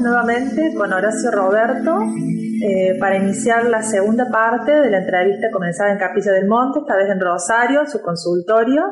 [0.00, 5.98] Nuevamente con Horacio Roberto eh, para iniciar la segunda parte de la entrevista comenzada en
[5.98, 8.82] Capilla del Monte, esta vez en Rosario, su consultorio.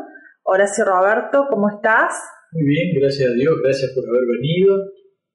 [0.45, 2.13] Horacio Roberto, ¿cómo estás?
[2.53, 4.77] Muy bien, gracias a Dios, gracias por haber venido.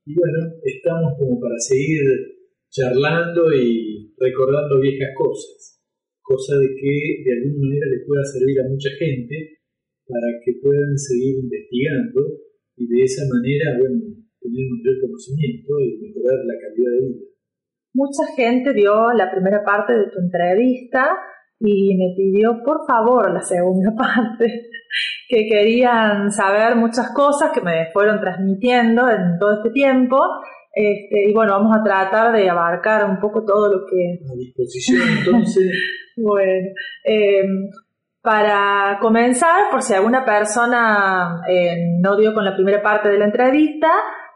[0.06, 2.02] Y bueno, estamos como para seguir
[2.70, 5.82] charlando y recordando viejas cosas,
[6.22, 9.62] cosa de que de alguna manera le pueda servir a mucha gente
[10.08, 12.22] para que puedan seguir investigando
[12.76, 17.34] y de esa manera, bueno, tener un mayor conocimiento y mejorar la calidad de vida.
[17.94, 21.16] Mucha gente vio la primera parte de tu entrevista
[21.60, 24.70] y me pidió por favor la segunda parte,
[25.30, 30.20] que querían saber muchas cosas que me fueron transmitiendo en todo este tiempo.
[30.76, 34.20] Este, y bueno, vamos a tratar de abarcar un poco todo lo que...
[34.28, 35.72] A disposición entonces.
[36.18, 36.70] bueno,
[37.04, 37.70] em,
[38.22, 43.26] para comenzar, por si alguna persona eh, no dio con la primera parte de la
[43.26, 43.92] entrevista,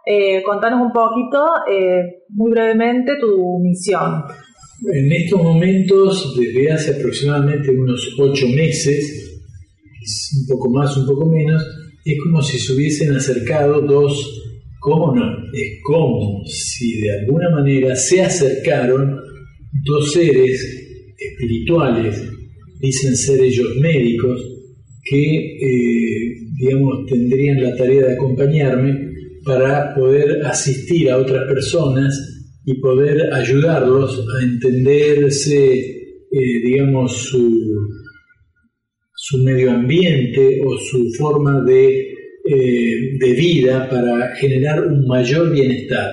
[0.09, 4.23] eh, contanos un poquito, eh, muy brevemente, tu misión.
[4.93, 9.41] En estos momentos, desde hace aproximadamente unos ocho meses,
[10.39, 11.61] un poco más, un poco menos,
[12.05, 14.41] es como si se hubiesen acercado dos,
[14.79, 15.25] ¿cómo no?
[15.51, 19.19] Es como si de alguna manera se acercaron
[19.83, 20.61] dos seres
[21.17, 22.31] espirituales,
[22.79, 24.41] dicen ser ellos médicos,
[25.03, 29.06] que, eh, digamos, tendrían la tarea de acompañarme
[29.47, 37.49] para poder asistir a otras personas y poder ayudarlos a entenderse, eh, digamos, su,
[39.15, 42.01] su, medio ambiente o su forma de,
[42.43, 46.11] eh, de vida para generar un mayor bienestar.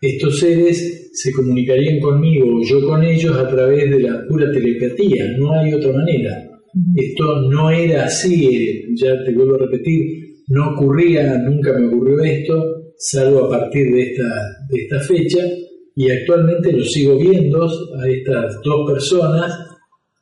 [0.00, 5.34] Estos seres se comunicarían conmigo o yo con ellos a través de la pura telepatía,
[5.38, 6.50] no hay otra manera.
[6.96, 12.22] Esto no era así, eh, ya te vuelvo a repetir, no ocurría, nunca me ocurrió
[12.22, 14.24] esto, salvo a partir de esta,
[14.70, 15.38] de esta fecha,
[15.96, 19.52] y actualmente lo sigo viendo a estas dos personas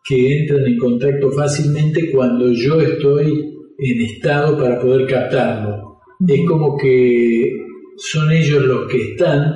[0.04, 6.00] que entran en contacto fácilmente cuando yo estoy en estado para poder captarlo.
[6.26, 7.50] Es como que
[7.96, 9.54] son ellos los que están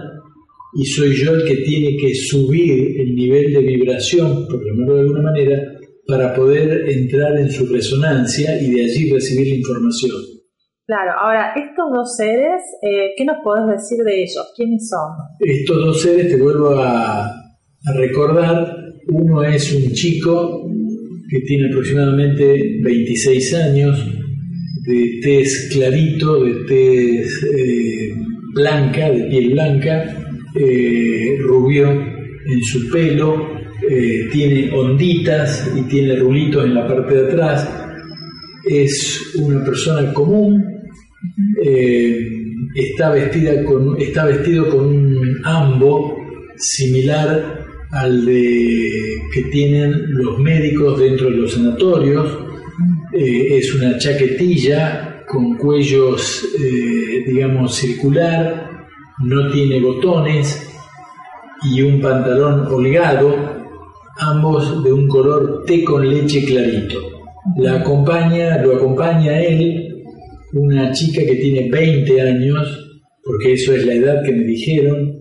[0.75, 5.01] y soy yo el que tiene que subir el nivel de vibración, por llamarlo de
[5.01, 5.73] alguna manera,
[6.07, 10.36] para poder entrar en su resonancia y de allí recibir la información.
[10.87, 14.53] Claro, ahora, estos dos seres, eh, ¿qué nos podés decir de ellos?
[14.55, 15.11] ¿Quiénes son?
[15.41, 17.29] Estos dos seres, te vuelvo a,
[17.97, 18.73] recordar,
[19.09, 20.71] uno es un chico
[21.29, 24.07] que tiene aproximadamente 26 años,
[24.87, 28.15] de tez clarito, de tez eh,
[28.55, 30.05] blanca, de piel blanca,
[30.55, 33.57] eh, rubio en su pelo,
[34.33, 37.69] tiene onditas y tiene rulitos en la parte de atrás,
[38.67, 40.66] es una persona común,
[41.63, 42.29] eh,
[42.75, 46.17] está, vestida con, está vestido con un ambo
[46.57, 48.91] similar al de
[49.33, 52.39] que tienen los médicos dentro de los sanatorios.
[53.13, 58.87] Eh, es una chaquetilla con cuellos, eh, digamos, circular,
[59.25, 60.69] no tiene botones
[61.63, 63.35] y un pantalón holgado,
[64.19, 67.01] ambos de un color té con leche clarito.
[67.57, 69.86] La acompaña, lo acompaña él
[70.59, 75.19] una chica que tiene 20 años, porque eso es la edad que me dijeron,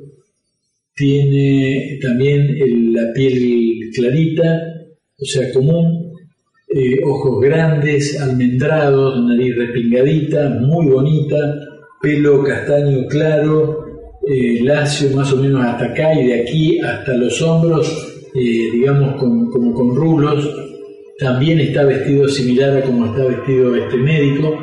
[0.95, 4.61] tiene también la piel clarita,
[5.17, 6.13] o sea, común,
[6.67, 11.37] eh, ojos grandes, almendrados, nariz respingadita, muy bonita,
[12.01, 13.85] pelo castaño claro,
[14.27, 17.87] eh, lacio más o menos hasta acá y de aquí hasta los hombros,
[18.33, 20.49] eh, digamos como con rulos.
[21.19, 24.57] También está vestido similar a como está vestido este médico.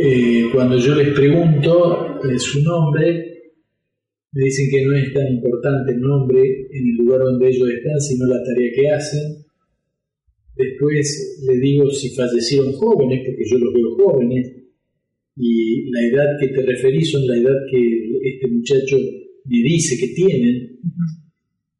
[0.00, 3.28] Eh, cuando yo les pregunto eh, su nombre,
[4.32, 8.00] me dicen que no es tan importante el nombre en el lugar donde ellos están,
[8.00, 9.44] sino la tarea que hacen.
[10.54, 14.54] Después le digo si fallecieron jóvenes, porque yo los veo jóvenes,
[15.36, 18.96] y la edad que te referís son la edad que este muchacho
[19.44, 20.78] me dice que tienen.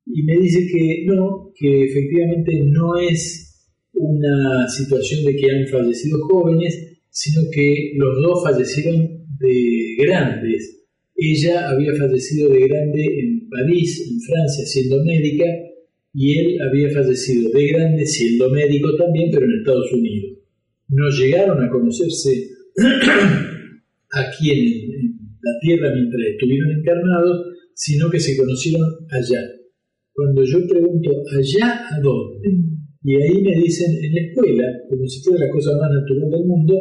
[0.06, 6.18] Y me dice que no, que efectivamente no es una situación de que han fallecido
[6.28, 10.78] jóvenes, sino que los dos fallecieron de grandes
[11.20, 15.46] ella había fallecido de grande en París, en Francia, siendo médica,
[16.14, 20.38] y él había fallecido de grande siendo médico también, pero en Estados Unidos.
[20.90, 22.50] No llegaron a conocerse
[24.12, 29.42] aquí en, la Tierra mientras estuvieron encarnados, sino que se conocieron allá.
[30.12, 32.48] Cuando yo pregunto, ¿allá a dónde?
[33.02, 36.44] Y ahí me dicen, en la escuela, como si fuera la cosa más natural del
[36.44, 36.74] mundo,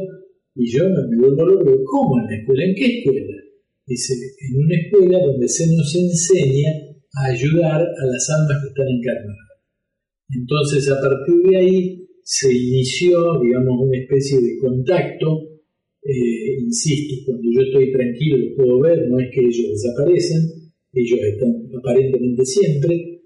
[0.57, 2.65] y yo me vuelvo loco, ¿cómo en la escuela?
[2.65, 3.35] ¿En qué escuela?
[3.85, 6.71] Dice, en una escuela donde se nos enseña
[7.13, 9.47] a ayudar a las almas que están encarnadas.
[10.29, 15.43] Entonces, a partir de ahí se inició, digamos, una especie de contacto.
[16.03, 20.41] Eh, insisto, cuando yo estoy tranquilo lo puedo ver, no es que ellos desaparecen,
[20.93, 23.21] ellos están aparentemente siempre,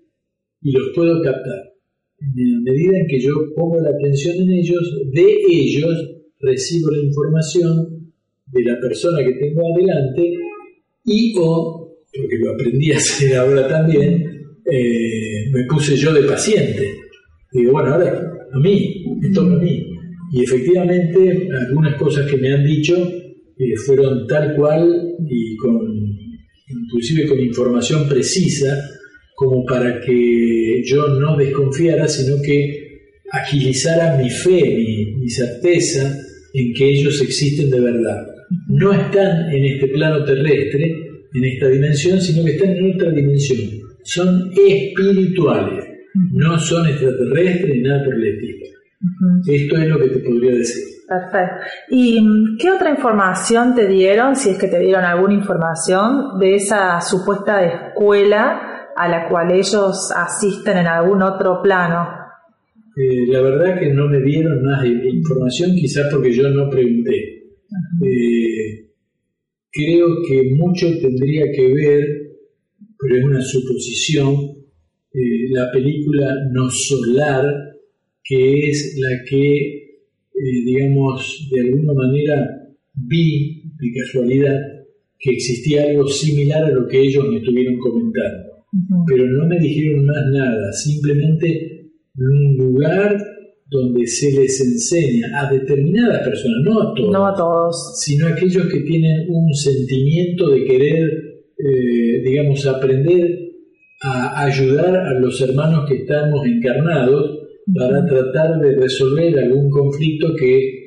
[0.62, 1.72] y los puedo captar.
[2.20, 7.04] En la medida en que yo pongo la atención en ellos, de ellos recibo la
[7.04, 8.02] información
[8.52, 10.34] de la persona que tengo adelante
[11.06, 14.24] y o, porque lo aprendí a hacer ahora también,
[14.70, 16.96] eh, me puse yo de paciente.
[17.52, 19.88] Digo, bueno, ahora a mí, me toca a mí.
[20.34, 25.80] Y efectivamente, algunas cosas que me han dicho eh, fueron tal cual y con,
[26.68, 28.78] inclusive con información precisa,
[29.36, 33.00] como para que yo no desconfiara, sino que
[33.32, 36.16] agilizara mi fe, mi, mi certeza
[36.54, 38.28] en que ellos existen de verdad
[38.68, 40.96] no están en este plano terrestre,
[41.34, 43.60] en esta dimensión, sino que están en otra dimensión.
[44.04, 45.86] Son espirituales,
[46.34, 48.66] no son extraterrestres ni nada por el estilo.
[49.48, 50.84] Esto es lo que te podría decir.
[51.08, 51.56] Perfecto.
[51.90, 57.00] ¿Y qué otra información te dieron, si es que te dieron alguna información, de esa
[57.02, 62.21] supuesta escuela a la cual ellos asisten en algún otro plano?
[62.98, 67.44] Eh, la verdad que no me dieron más información, quizás porque yo no pregunté.
[68.06, 68.90] Eh,
[69.72, 72.06] creo que mucho tendría que ver,
[73.00, 74.36] pero es una suposición,
[75.14, 77.46] eh, la película No Solar,
[78.24, 80.02] que es la que,
[80.66, 82.46] digamos, de alguna manera
[82.94, 84.60] vi de casualidad
[85.18, 88.52] que existía algo similar a lo que ellos me estuvieron comentando.
[89.08, 91.71] Pero no me dijeron más nada, simplemente
[92.18, 93.18] un lugar
[93.72, 98.02] donde se les enseña a determinadas personas, no a todos, no a todos.
[98.04, 101.10] sino a aquellos que tienen un sentimiento de querer,
[101.58, 103.40] eh, digamos, aprender
[104.04, 107.40] a ayudar a los hermanos que estamos encarnados
[107.74, 110.82] para tratar de resolver algún conflicto que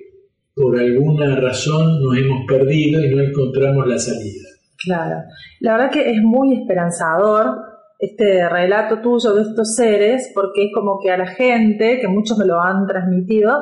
[0.55, 4.49] por alguna razón nos hemos perdido y no encontramos la salida.
[4.85, 5.23] Claro,
[5.61, 7.74] la verdad que es muy esperanzador
[8.05, 12.39] este relato tuyo de estos seres, porque es como que a la gente, que muchos
[12.39, 13.53] me lo han transmitido,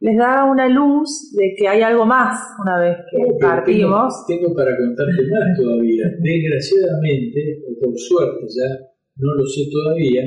[0.00, 4.24] les da una luz de que hay algo más una vez que partimos.
[4.28, 6.04] Tengo, para contarte más todavía.
[6.20, 8.70] Desgraciadamente, o por suerte ya,
[9.16, 10.22] no lo sé todavía,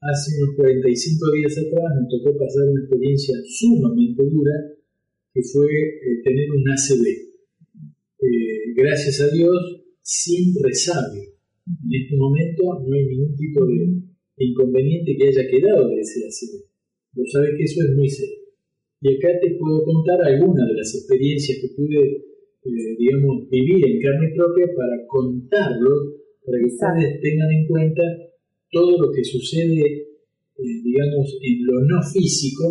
[0.00, 4.52] hace unos 45 días atrás me tocó pasar una experiencia sumamente dura,
[5.32, 7.06] que fue eh, tener un ACV.
[8.18, 11.25] Eh, gracias a Dios, sin resabio
[11.66, 13.98] en este momento no hay ningún tipo de
[14.38, 16.62] inconveniente que haya quedado de ese ACV.
[17.14, 18.38] Vos sabés que eso es muy serio.
[19.00, 24.00] Y acá te puedo contar algunas de las experiencias que pude, eh, digamos, vivir en
[24.00, 25.90] carne propia para contarlo,
[26.44, 28.02] para que ustedes tengan en cuenta
[28.70, 32.64] todo lo que sucede, eh, digamos, en lo no físico,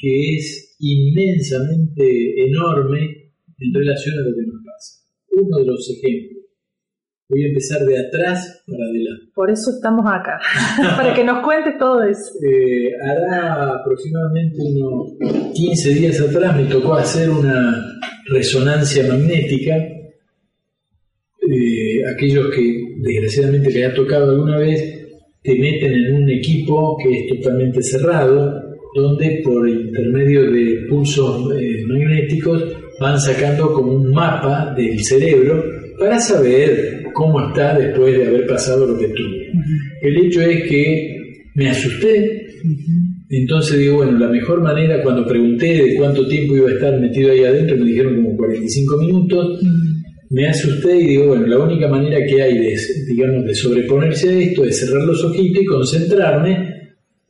[0.00, 5.04] que es inmensamente enorme en relación a lo que nos pasa.
[5.32, 6.39] Uno de los ejemplos
[7.30, 9.26] Voy a empezar de atrás para adelante.
[9.32, 10.40] Por eso estamos acá,
[10.96, 12.32] para que nos cuentes todo eso.
[12.42, 15.12] Eh, hará aproximadamente unos
[15.54, 19.76] 15 días atrás me tocó hacer una resonancia magnética.
[21.48, 24.82] Eh, aquellos que desgraciadamente les ha tocado alguna vez
[25.42, 28.60] te meten en un equipo que es totalmente cerrado,
[28.94, 32.64] donde por intermedio de pulsos eh, magnéticos
[33.00, 35.64] van sacando como un mapa del cerebro
[35.98, 39.52] para saber cómo está después de haber pasado lo que tuve.
[40.02, 41.16] El hecho es que
[41.54, 42.46] me asusté
[43.28, 47.30] Entonces digo, bueno, la mejor manera, cuando pregunté de cuánto tiempo iba a estar metido
[47.30, 49.60] ahí adentro, me dijeron como 45 minutos.
[50.30, 52.76] Me asusté y digo, bueno, la única manera que hay de,
[53.08, 56.80] digamos, de sobreponerse a esto es cerrar los ojitos y concentrarme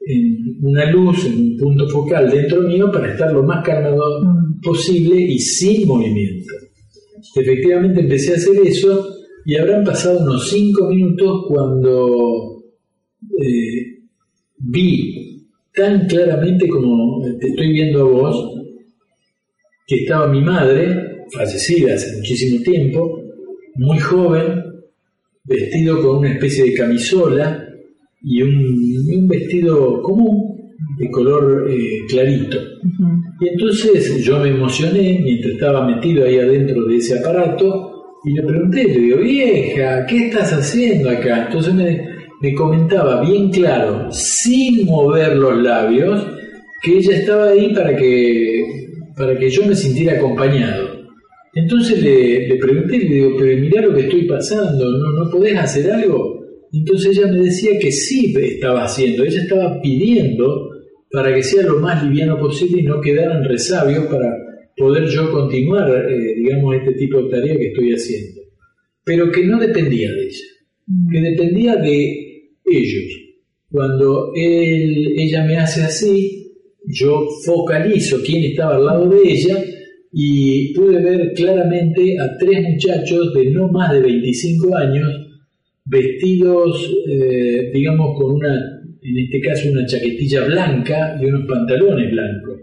[0.06, 4.22] en una luz, en un punto focal dentro mío para estar lo más calmado
[4.62, 6.52] posible y sin movimiento.
[7.36, 12.62] Efectivamente empecé a hacer eso y habrán pasado unos 5 minutos cuando
[13.38, 14.00] eh,
[14.58, 18.54] vi tan claramente como te estoy viendo a vos,
[19.86, 23.22] que estaba mi madre, fallecida hace muchísimo tiempo,
[23.76, 24.64] muy joven,
[25.44, 27.66] vestido con una especie de camisola
[28.22, 32.58] y un, vestido común de color eh, clarito.
[33.40, 37.89] Y entonces yo me emocioné mientras estaba metido ahí adentro de ese aparato
[38.24, 41.46] y le pregunté, le digo, vieja, ¿qué estás haciendo acá?
[41.46, 42.06] Entonces me,
[42.40, 46.26] me comentaba bien claro, sin mover los labios,
[46.82, 48.64] que ella estaba ahí para que,
[49.16, 51.00] para que yo me sintiera acompañado.
[51.54, 55.58] Entonces le, le pregunté, le digo, pero mira lo que estoy pasando, ¿no, ¿no podés
[55.58, 56.40] hacer algo?
[56.72, 60.70] Entonces ella me decía que sí estaba haciendo, ella estaba pidiendo
[61.10, 64.30] para que sea lo más liviano posible y no quedaran resabios para
[64.80, 68.40] poder yo continuar, eh, digamos, este tipo de tarea que estoy haciendo.
[69.04, 70.46] Pero que no dependía de ella,
[71.12, 73.20] que dependía de ellos.
[73.70, 76.52] Cuando él, ella me hace así,
[76.86, 79.62] yo focalizo quién estaba al lado de ella
[80.12, 85.08] y pude ver claramente a tres muchachos de no más de 25 años,
[85.84, 88.54] vestidos, eh, digamos, con una,
[89.02, 92.60] en este caso, una chaquetilla blanca y unos pantalones blancos.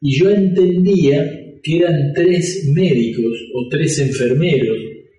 [0.00, 4.76] Y yo entendía que eran tres médicos o tres enfermeros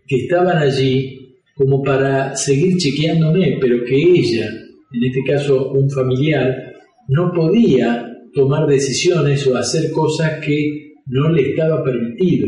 [0.07, 1.17] que estaban allí
[1.55, 4.47] como para seguir chequeándome, pero que ella,
[4.93, 6.73] en este caso un familiar,
[7.09, 12.47] no podía tomar decisiones o hacer cosas que no le estaba permitido,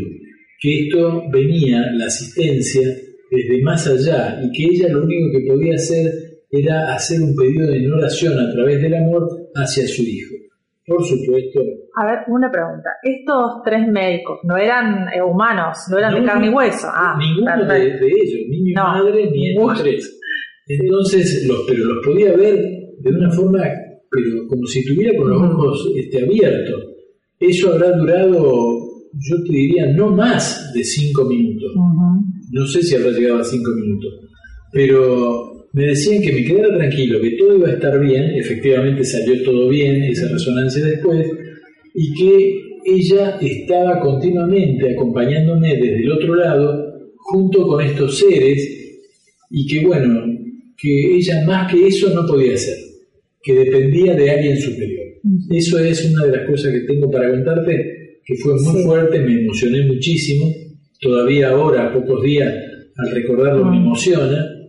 [0.60, 2.82] que esto venía, la asistencia,
[3.30, 6.12] desde más allá y que ella lo único que podía hacer
[6.50, 10.34] era hacer un pedido de oración a través del amor hacia su hijo.
[10.90, 11.60] Por supuesto.
[11.94, 12.90] A ver, una pregunta.
[13.00, 16.88] Estos tres médicos no eran eh, humanos, no eran de carne y hueso.
[16.90, 20.20] Ah, ninguno de, ellos, ni mi madre ni estos tres.
[20.66, 22.56] Entonces, los, pero los podía ver
[22.98, 23.60] de una forma,
[24.10, 26.82] pero como si tuviera con los ojos este, abiertos.
[27.38, 28.42] Eso habrá durado,
[29.12, 31.72] yo te diría, no más de cinco minutos.
[32.50, 34.10] No sé si habrá llegado a cinco minutos.
[34.72, 39.42] Pero me decían que me quedara tranquilo, que todo iba a estar bien, efectivamente salió
[39.44, 41.26] todo bien, esa resonancia después,
[41.94, 48.78] y que ella estaba continuamente acompañándome desde el otro lado, junto con estos seres,
[49.50, 50.24] y que bueno,
[50.76, 52.76] que ella más que eso no podía hacer,
[53.42, 55.06] que dependía de alguien superior.
[55.50, 59.42] Eso es una de las cosas que tengo para contarte, que fue muy fuerte, me
[59.42, 60.46] emocioné muchísimo,
[61.00, 62.52] todavía ahora, a pocos días,
[62.96, 64.59] al recordarlo me emociona,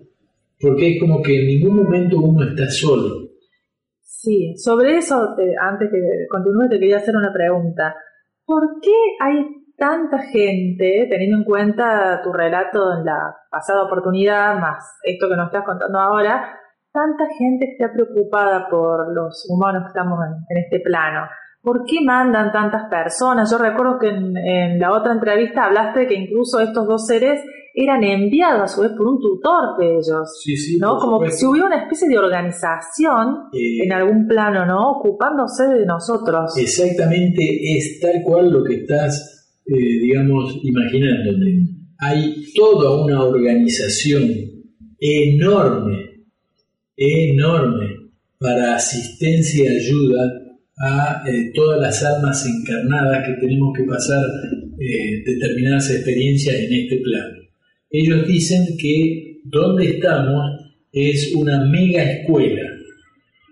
[0.61, 3.31] porque es como que en ningún momento uno está solo.
[4.01, 5.99] Sí, sobre eso, antes que
[6.29, 7.95] continúe, te quería hacer una pregunta.
[8.45, 9.45] ¿Por qué hay
[9.77, 15.47] tanta gente, teniendo en cuenta tu relato en la pasada oportunidad, más esto que nos
[15.47, 16.59] estás contando ahora,
[16.93, 21.27] tanta gente está preocupada por los humanos que estamos en, este plano?
[21.63, 23.49] ¿Por qué mandan tantas personas?
[23.49, 27.41] Yo recuerdo que en, en la otra entrevista hablaste que incluso estos dos seres
[27.73, 30.41] eran enviados a su vez por un tutor de ellos.
[30.43, 30.97] Sí, sí, ¿no?
[30.97, 34.91] Como que si hubiera una especie de organización eh, en algún plano, ¿no?
[34.91, 36.57] Ocupándose de nosotros.
[36.57, 37.43] Exactamente,
[37.77, 41.63] es tal cual lo que estás, eh, digamos, imaginándote.
[41.99, 44.23] Hay toda una organización
[44.99, 46.25] enorme,
[46.97, 50.19] enorme, para asistencia y ayuda
[50.79, 54.19] a eh, todas las almas encarnadas que tenemos que pasar
[55.25, 57.40] determinadas experiencias en este plano.
[57.91, 60.41] Ellos dicen que donde estamos
[60.91, 62.61] es una mega escuela.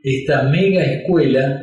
[0.04, 1.62] Esta mega escuela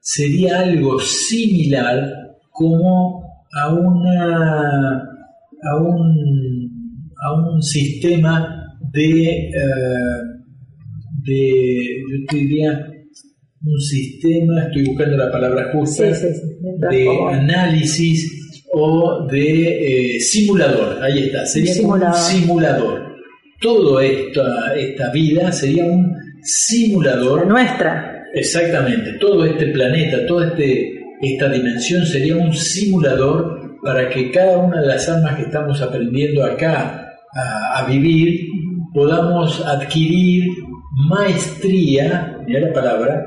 [0.00, 5.10] sería algo similar como a una
[5.62, 6.70] a un,
[7.22, 8.60] a un sistema
[8.92, 9.50] de, eh,
[11.24, 12.86] de yo te diría
[13.62, 16.04] un sistema, estoy buscando la palabra justa,
[16.90, 18.39] de análisis
[18.72, 21.02] o de eh, simulador.
[21.02, 23.10] Ahí está, sería un simulador.
[23.60, 27.46] Toda esta, esta vida sería un simulador.
[27.46, 28.26] Nuestra.
[28.32, 34.80] Exactamente, todo este planeta, toda este, esta dimensión sería un simulador para que cada una
[34.80, 38.46] de las almas que estamos aprendiendo acá a, a vivir
[38.94, 40.44] podamos adquirir
[41.08, 43.26] maestría, mira la palabra,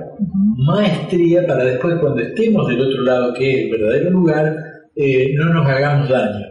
[0.57, 4.55] maestría para después cuando estemos del otro lado, que es el verdadero lugar,
[4.95, 6.45] eh, no nos hagamos daño.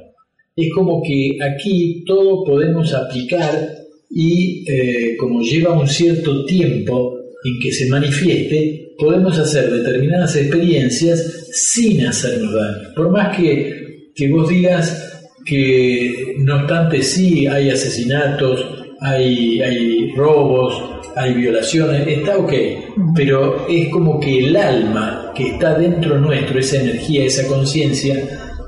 [0.55, 3.69] Es como que aquí todo podemos aplicar
[4.11, 11.49] y eh, como lleva un cierto tiempo en que se manifieste, podemos hacer determinadas experiencias
[11.51, 12.89] sin hacernos daño.
[12.95, 18.65] Por más que, que vos digas que no obstante sí hay asesinatos,
[19.01, 20.81] hay, hay robos,
[21.17, 22.53] hay violaciones, está ok,
[23.17, 28.17] pero es como que el alma que está dentro nuestro, esa energía, esa conciencia,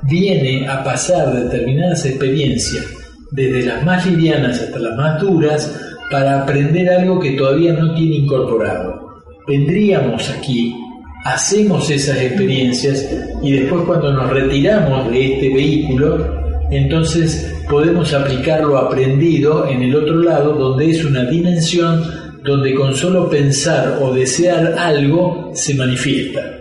[0.03, 2.85] viene a pasar determinadas experiencias,
[3.31, 5.81] desde las más livianas hasta las más duras,
[6.11, 9.23] para aprender algo que todavía no tiene incorporado.
[9.47, 10.75] Vendríamos aquí,
[11.23, 13.09] hacemos esas experiencias
[13.41, 19.95] y después cuando nos retiramos de este vehículo, entonces podemos aplicar lo aprendido en el
[19.95, 22.03] otro lado, donde es una dimensión
[22.43, 26.54] donde con solo pensar o desear algo se manifiesta.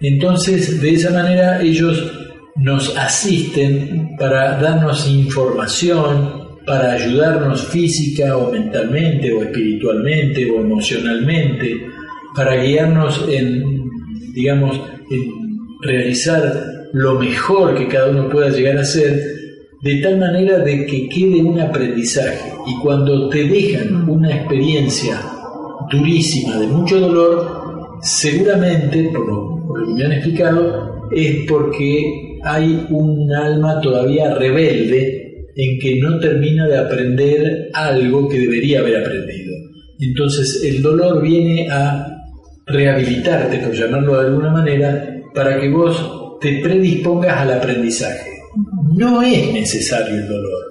[0.00, 2.12] Entonces, de esa manera ellos
[2.56, 11.86] nos asisten para darnos información, para ayudarnos física o mentalmente o espiritualmente o emocionalmente,
[12.34, 13.82] para guiarnos en,
[14.34, 14.80] digamos,
[15.10, 15.30] en
[15.82, 19.20] realizar lo mejor que cada uno pueda llegar a ser,
[19.82, 22.52] de tal manera de que quede un aprendizaje.
[22.66, 25.20] Y cuando te dejan una experiencia
[25.90, 27.53] durísima, de mucho dolor,
[28.04, 35.78] seguramente, por lo, que me han explicado, es porque hay un alma todavía rebelde en
[35.78, 39.54] que no termina de aprender algo que debería haber aprendido.
[39.98, 42.06] Entonces el dolor viene a
[42.66, 48.30] rehabilitarte, por llamarlo de alguna manera, para que vos te predispongas al aprendizaje.
[48.94, 50.64] No es necesario el dolor.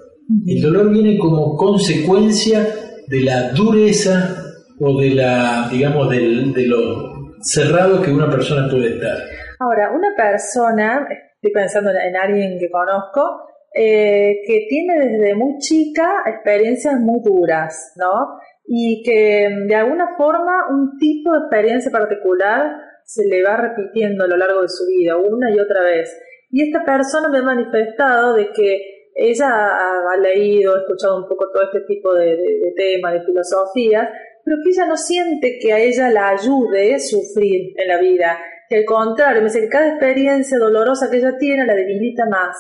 [0.46, 2.68] El dolor viene como consecuencia
[3.08, 4.38] de la dureza
[4.80, 9.18] o de la, digamos, de lo cerrado que una persona puede estar.
[9.60, 16.24] Ahora, una persona, estoy pensando en alguien que conozco, eh, que tiene desde muy chica
[16.28, 18.40] experiencias muy duras, ¿no?
[18.66, 22.72] Y que de alguna forma un tipo de experiencia particular
[23.04, 26.16] se le va repitiendo a lo largo de su vida, una y otra vez.
[26.52, 31.50] Y esta persona me ha manifestado de que ella ha, leído, ha escuchado un poco
[31.52, 34.10] todo este tipo de, temas, de filosofías,
[34.46, 38.38] pero que ella no siente que a ella la ayude a sufrir en la vida,
[38.70, 42.56] que al contrario, me dice que cada experiencia dolorosa que ella tiene la debilita más.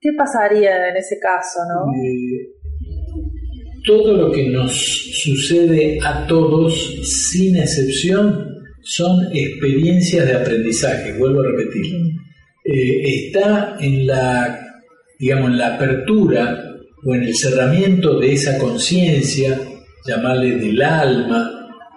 [0.00, 1.92] ¿Qué pasaría en ese caso, no?
[1.92, 2.58] Eh,
[3.84, 8.48] todo lo que nos sucede a todos, sin excepción,
[8.82, 11.94] son experiencias de aprendizaje, vuelvo a repetir.
[12.64, 14.60] Eh, está en la,
[15.18, 19.58] digamos, en la apertura o en el cerramiento de esa conciencia,
[20.06, 21.50] llamarle del alma,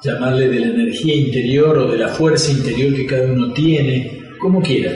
[0.03, 4.61] llamarle de la energía interior o de la fuerza interior que cada uno tiene, como
[4.61, 4.91] quiera.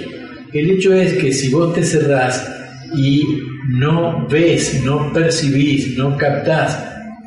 [0.53, 2.51] El hecho es que si vos te cerrás
[2.95, 3.23] y
[3.69, 6.77] no ves, no percibís, no captás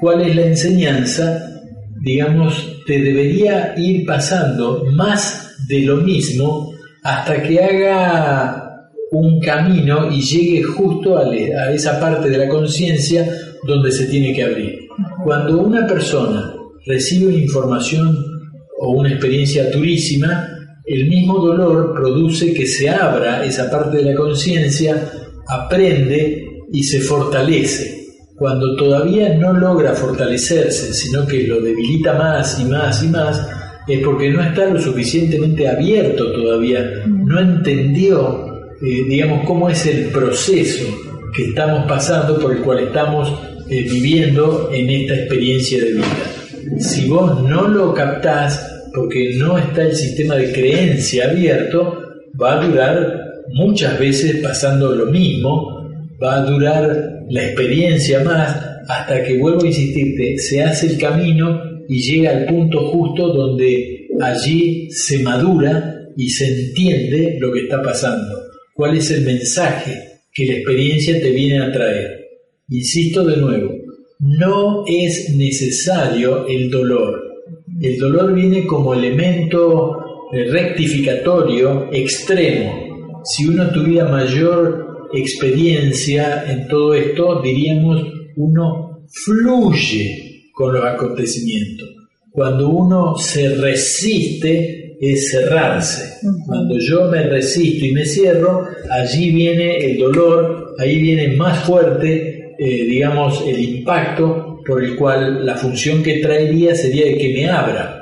[0.01, 1.61] cuál es la enseñanza,
[2.01, 8.68] digamos, te debería ir pasando más de lo mismo hasta que haga
[9.11, 11.35] un camino y llegue justo a,
[11.73, 13.29] esa parte de la conciencia
[13.65, 14.79] donde se tiene que abrir.
[15.25, 16.55] Cuando una persona
[16.87, 18.17] recibe una información
[18.81, 20.49] o una experiencia durísima,
[20.85, 25.11] el mismo dolor produce que se abra esa parte de la conciencia,
[25.47, 27.97] aprende y se fortalece.
[28.37, 33.49] Cuando todavía no logra fortalecerse, sino que lo debilita más y más y más,
[33.89, 38.48] es porque no está lo suficientemente abierto todavía, no entendió,
[38.81, 40.87] eh, digamos, cómo es el proceso
[41.35, 43.33] que estamos pasando, por el cual estamos
[43.71, 46.79] eh, viviendo en esta experiencia de vida.
[46.79, 48.65] Si vos no lo captás,
[48.95, 51.99] porque no está el sistema de creencia abierto,
[52.41, 55.89] va a durar muchas veces pasando lo mismo,
[56.23, 58.57] va a durar la experiencia más
[58.89, 64.09] hasta que, vuelvo a insistirte, se hace el camino y llega al punto justo donde
[64.21, 68.48] allí se madura y se entiende lo que está pasando.
[68.79, 72.29] ¿Cuál es el mensaje que la experiencia te viene a traer?
[72.69, 73.75] Insisto de nuevo,
[74.21, 77.21] no es necesario el dolor.
[77.81, 79.97] El dolor viene como elemento
[80.33, 83.19] rectificatorio extremo.
[83.25, 88.01] Si uno tuviera mayor experiencia en todo esto, diríamos,
[88.37, 91.89] uno fluye con los acontecimientos.
[92.31, 96.19] Cuando uno se resiste es cerrarse.
[96.47, 102.55] Cuando yo me resisto y me cierro, allí viene el dolor, ahí viene más fuerte,
[102.59, 107.49] eh, digamos, el impacto por el cual la función que traería sería de que me
[107.49, 107.95] abra.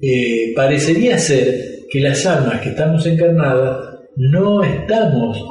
[0.00, 3.78] eh, parecería ser que las almas que estamos encarnadas
[4.16, 5.44] no estamos,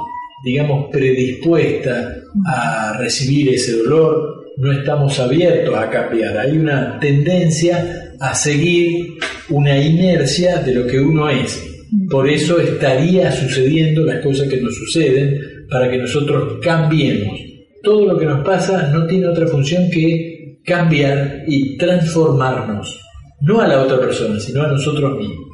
[0.44, 6.38] digamos, predispuestas a recibir ese dolor, no estamos abiertos a cambiar.
[6.38, 9.18] Hay una tendencia a seguir
[9.50, 11.64] una inercia de lo que uno es.
[12.10, 17.40] Por eso estaría sucediendo las cosas que nos suceden para que nosotros cambiemos.
[17.82, 23.02] Todo lo que nos pasa no tiene otra función que cambiar y transformarnos,
[23.42, 25.48] no a la otra persona, sino a nosotros mismos.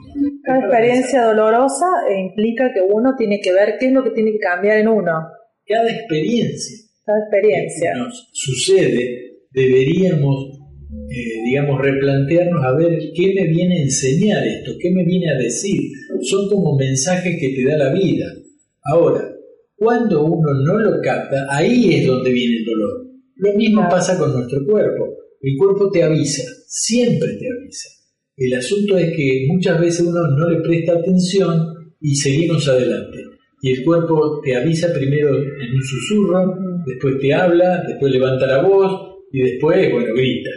[0.44, 1.86] Cada experiencia dolorosa
[2.20, 5.12] implica que uno tiene que ver qué es lo que tiene que cambiar en uno.
[5.66, 10.60] Cada experiencia, cada experiencia que nos sucede, deberíamos,
[11.10, 15.38] eh, digamos, replantearnos a ver qué me viene a enseñar esto, qué me viene a
[15.38, 15.80] decir.
[16.22, 18.26] Son como mensajes que te da la vida.
[18.84, 19.34] Ahora,
[19.76, 23.08] cuando uno no lo capta, ahí es donde viene el dolor.
[23.36, 25.18] Lo mismo pasa con nuestro cuerpo.
[25.42, 27.90] El cuerpo te avisa, siempre te avisa.
[28.38, 33.18] El asunto es que muchas veces uno no le presta atención y seguimos adelante.
[33.62, 38.62] Y el cuerpo te avisa primero en un susurro, después te habla, después levanta la
[38.62, 40.50] voz y después, bueno, grita.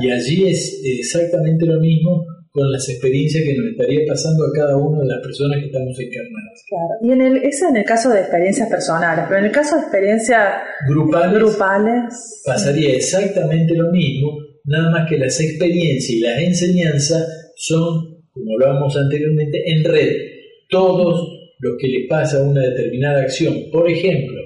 [0.00, 2.24] Y allí es exactamente lo mismo
[2.56, 6.00] con las experiencias que nos estaría pasando a cada una de las personas que estamos
[6.00, 6.64] encarnadas.
[6.66, 9.76] Claro, y en el, eso en el caso de experiencias personales, pero en el caso
[9.76, 10.54] de experiencias
[10.88, 18.24] grupales, grupales pasaría exactamente lo mismo, nada más que las experiencias y las enseñanzas son,
[18.32, 20.16] como hablábamos anteriormente, en red.
[20.70, 24.40] Todos los que le pasa a una determinada acción, por ejemplo,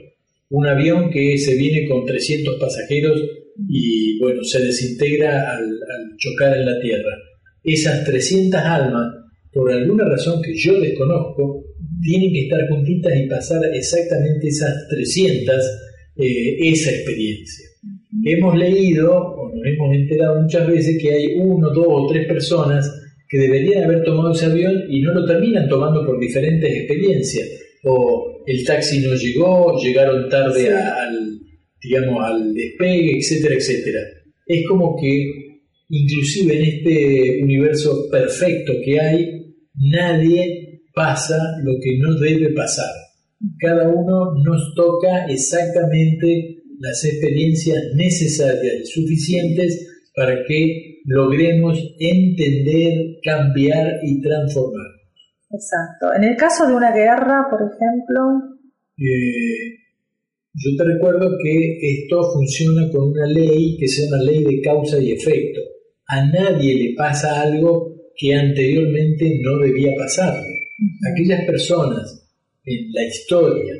[0.48, 3.22] un avión que se viene con 300 pasajeros
[3.68, 5.68] y bueno, se desintegra al
[6.18, 7.16] chocar en la Tierra
[7.62, 9.14] esas 300 almas,
[9.52, 11.64] por alguna razón que yo desconozco,
[12.02, 15.54] tienen que estar juntitas y pasar exactamente esas 300
[16.16, 17.66] eh, esa experiencia.
[18.24, 22.90] Hemos leído o nos hemos enterado muchas veces que hay uno, dos o tres personas
[23.28, 27.48] que deberían haber tomado ese avión y no lo terminan tomando por diferentes experiencias.
[27.84, 31.40] O el taxi no llegó, llegaron tarde al,
[31.82, 34.00] digamos, al despegue, etcétera, etcétera.
[34.46, 35.50] Es como que
[35.88, 42.90] inclusive en este universo perfecto que hay, nadie pasa lo que no debe pasar.
[43.58, 54.00] Cada uno nos toca exactamente las experiencias necesarias y suficientes para que logremos entender, cambiar
[54.02, 54.86] y transformar.
[55.50, 56.14] Exacto.
[56.14, 58.20] En el caso de una guerra, por ejemplo.
[58.96, 59.79] Eh,
[60.54, 65.00] yo te recuerdo que esto funciona con una ley que se llama ley de causa
[65.00, 65.60] y efecto
[66.10, 70.58] a nadie le pasa algo que anteriormente no debía pasarle.
[71.12, 72.28] Aquellas personas
[72.64, 73.74] en la historia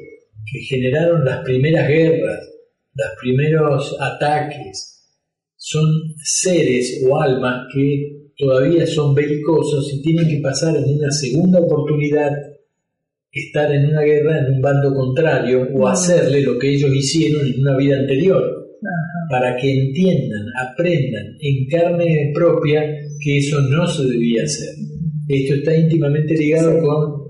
[0.51, 2.39] que generaron las primeras guerras,
[2.95, 5.09] los primeros ataques,
[5.57, 11.61] son seres o almas que todavía son belicosos y tienen que pasar en una segunda
[11.61, 12.31] oportunidad
[13.33, 17.61] estar en una guerra en un bando contrario o hacerle lo que ellos hicieron en
[17.61, 18.61] una vida anterior
[19.29, 22.83] para que entiendan, aprendan en carne propia
[23.23, 24.75] que eso no se debía hacer.
[25.29, 27.21] Esto está íntimamente ligado con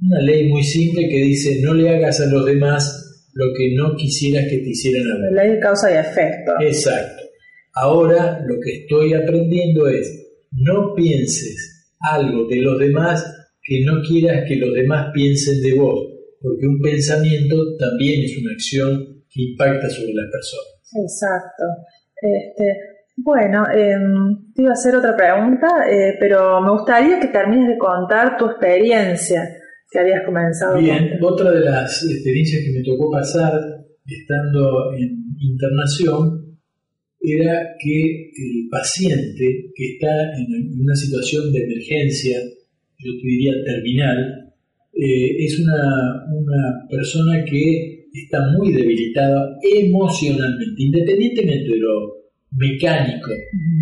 [0.00, 3.96] una ley muy simple que dice no le hagas a los demás lo que no
[3.96, 5.32] quisieras que te hicieran a vos.
[5.32, 6.52] La ley de causa y efecto.
[6.60, 7.24] Exacto.
[7.74, 13.24] Ahora lo que estoy aprendiendo es no pienses algo de los demás
[13.68, 16.08] que no quieras que los demás piensen de vos,
[16.40, 20.78] porque un pensamiento también es una acción que impacta sobre las personas.
[21.04, 21.64] Exacto.
[22.16, 22.64] Este,
[23.16, 27.78] bueno, em, te iba a hacer otra pregunta, eh, pero me gustaría que termines de
[27.78, 29.42] contar tu experiencia
[29.90, 30.78] que habías comenzado.
[30.78, 33.52] Bien, otra de las experiencias que me tocó pasar
[34.06, 36.58] estando en internación
[37.20, 42.38] era que el paciente que está en una situación de emergencia,
[42.98, 44.52] yo te diría terminal,
[44.92, 52.18] eh, es una, una persona que está muy debilitada emocionalmente, independientemente de lo
[52.52, 53.30] mecánico,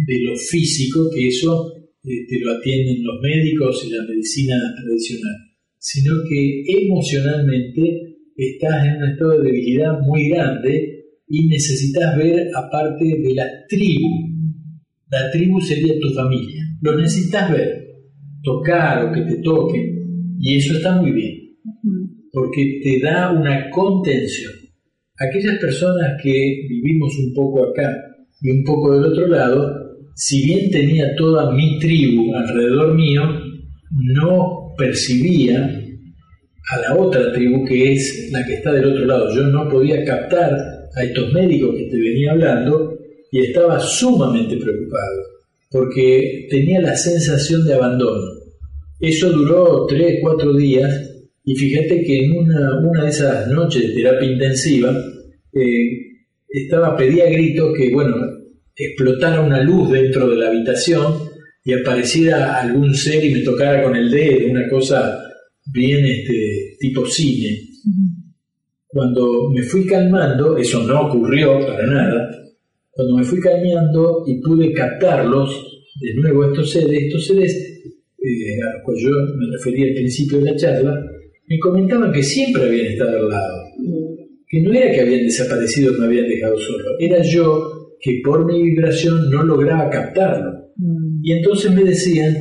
[0.06, 1.72] de lo físico, que eso
[2.04, 5.34] eh, te lo atienden los médicos y la medicina tradicional,
[5.78, 13.04] sino que emocionalmente estás en un estado de debilidad muy grande y necesitas ver aparte
[13.04, 14.08] de la tribu.
[15.10, 16.62] La tribu sería tu familia.
[16.82, 17.85] Lo necesitas ver,
[18.46, 21.46] tocar o que te toquen, y eso está muy bien
[22.36, 24.52] porque te da una contención.
[25.18, 27.90] Aquellas personas que vivimos un poco acá
[28.42, 29.72] y un poco del otro lado,
[30.14, 33.22] si bien tenía toda mi tribu alrededor mío,
[33.90, 35.64] no percibía
[36.68, 39.34] a la otra tribu que es la que está del otro lado.
[39.34, 40.52] Yo no podía captar
[40.94, 42.98] a estos médicos que te venía hablando
[43.32, 45.35] y estaba sumamente preocupado.
[45.70, 48.30] Porque tenía la sensación de abandono.
[49.00, 50.90] Eso duró tres, cuatro días
[51.44, 54.92] y fíjate que en una, una de esas noches de terapia intensiva
[55.52, 56.06] eh,
[56.48, 58.16] estaba, pedía grito que, bueno,
[58.74, 61.14] explotara una luz dentro de la habitación
[61.64, 65.18] y apareciera algún ser y me tocara con el dedo, una cosa
[65.72, 67.60] bien este, tipo cine.
[68.86, 72.28] Cuando me fui calmando, eso no ocurrió para nada,
[72.96, 77.54] cuando me fui calmando y pude captarlos, de nuevo estos seres, estos seres
[78.18, 80.94] eh, a los cuales yo me refería al principio de la charla,
[81.46, 83.54] me comentaban que siempre habían estado al lado,
[84.48, 88.46] que no era que habían desaparecido o me habían dejado solo, era yo que por
[88.46, 90.52] mi vibración no lograba captarlo.
[91.22, 92.34] Y entonces me decían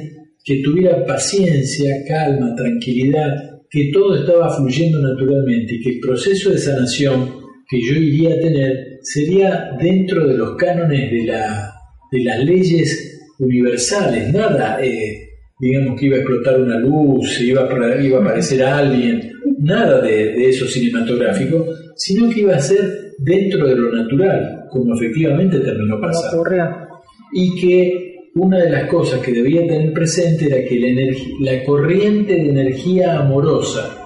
[0.44, 3.34] que tuviera paciencia, calma, tranquilidad,
[3.70, 8.40] que todo estaba fluyendo naturalmente y que el proceso de sanación que yo iría a
[8.40, 11.74] tener sería dentro de los cánones de, la,
[12.12, 18.02] de las leyes universales, nada, eh, digamos que iba a explotar una luz, iba a,
[18.02, 23.68] iba a aparecer alguien, nada de, de eso cinematográfico, sino que iba a ser dentro
[23.68, 26.44] de lo natural, como efectivamente terminó pasando.
[27.34, 32.34] Y que una de las cosas que debía tener presente era que la, la corriente
[32.34, 33.98] de energía amorosa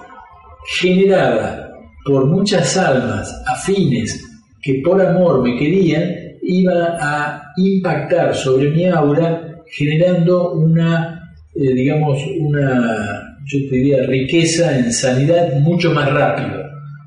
[0.78, 1.69] generada
[2.10, 4.20] por muchas almas afines
[4.60, 12.18] que por amor me querían, iba a impactar sobre mi aura generando una, eh, digamos,
[12.40, 16.64] una, yo te diría, riqueza en sanidad mucho más rápido.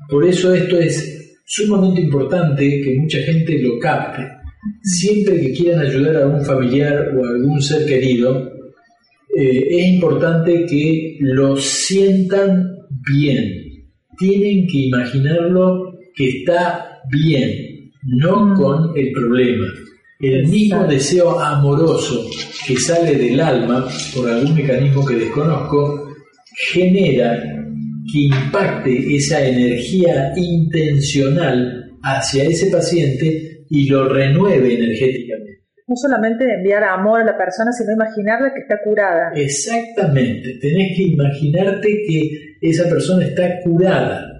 [0.08, 4.22] Por eso esto es sumamente importante que mucha gente lo capte.
[4.82, 8.50] Siempre que quieran ayudar a un familiar o a algún ser querido,
[9.36, 13.73] eh, es importante que lo sientan bien.
[14.18, 18.56] Tienen que imaginarlo que está bien, no mm.
[18.56, 19.66] con el problema.
[20.20, 22.30] El mismo deseo amoroso
[22.66, 26.08] que sale del alma por algún mecanismo que desconozco
[26.72, 27.42] genera
[28.10, 35.64] que impacte esa energía intencional hacia ese paciente y lo renueve energéticamente.
[35.86, 39.32] No solamente enviar amor a la persona, sino imaginarla que está curada.
[39.34, 44.30] Exactamente, tenés que imaginarte que esa persona está curada.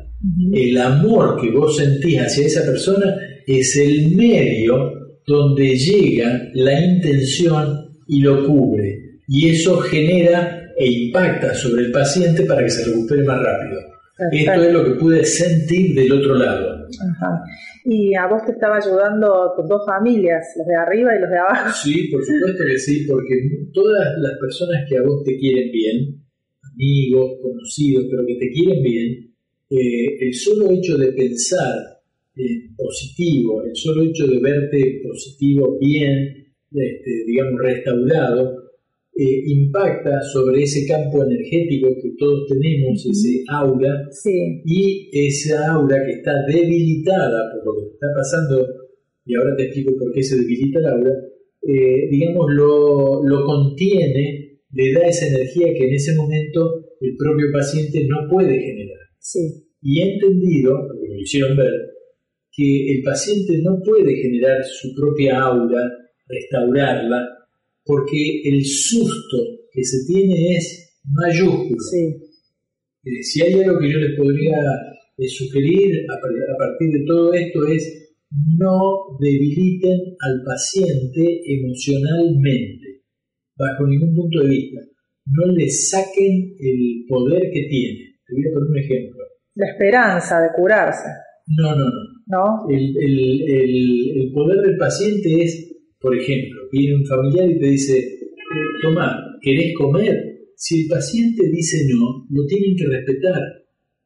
[0.52, 3.14] El amor que vos sentís hacia esa persona
[3.46, 4.92] es el medio
[5.26, 9.20] donde llega la intención y lo cubre.
[9.28, 13.80] Y eso genera e impacta sobre el paciente para que se recupere más rápido.
[14.30, 16.86] Esto es lo que pude sentir del otro lado.
[17.84, 21.38] Y a vos te estaba ayudando tus dos familias, los de arriba y los de
[21.38, 21.70] abajo.
[21.82, 23.34] Sí, por supuesto que sí, porque
[23.72, 26.23] todas las personas que a vos te quieren bien,
[26.74, 29.34] amigos, conocidos, pero que te quieren bien,
[29.70, 31.94] eh, el solo hecho de pensar
[32.76, 38.64] positivo, el solo hecho de verte positivo, bien, este, digamos, restaurado,
[39.16, 44.08] eh, impacta sobre ese campo energético que todos tenemos, ese aura,
[44.64, 48.66] y esa aura que está debilitada por lo que está pasando,
[49.24, 51.14] y ahora te explico por qué se debilita el aura,
[51.62, 54.43] eh, digamos, lo, lo contiene,
[54.74, 58.98] le da esa energía que en ese momento el propio paciente no puede generar.
[59.80, 61.72] Y he entendido, porque me lo hicieron ver,
[62.50, 65.82] que el paciente no puede generar su propia aura,
[66.26, 67.26] restaurarla,
[67.84, 69.38] porque el susto
[69.70, 71.76] que se tiene es mayúsculo.
[73.04, 74.56] Eh, si hay algo que yo les podría
[75.18, 76.18] eh, sugerir a,
[76.58, 78.04] partir de todo esto es
[78.58, 82.83] no debiliten al paciente emocionalmente,
[83.56, 84.80] bajo ningún punto de vista.
[85.26, 88.18] No le saquen el poder que tiene.
[88.26, 89.24] Te voy a poner un ejemplo.
[89.54, 91.08] La esperanza de curarse.
[91.58, 92.14] No, no, no.
[92.26, 92.68] ¿No?
[92.70, 98.18] El, el poder del paciente es por ejemplo, viene un familiar y te dice,
[98.82, 100.14] toma, ¿querés comer?
[100.54, 103.40] Si el paciente dice no, lo tienen que respetar.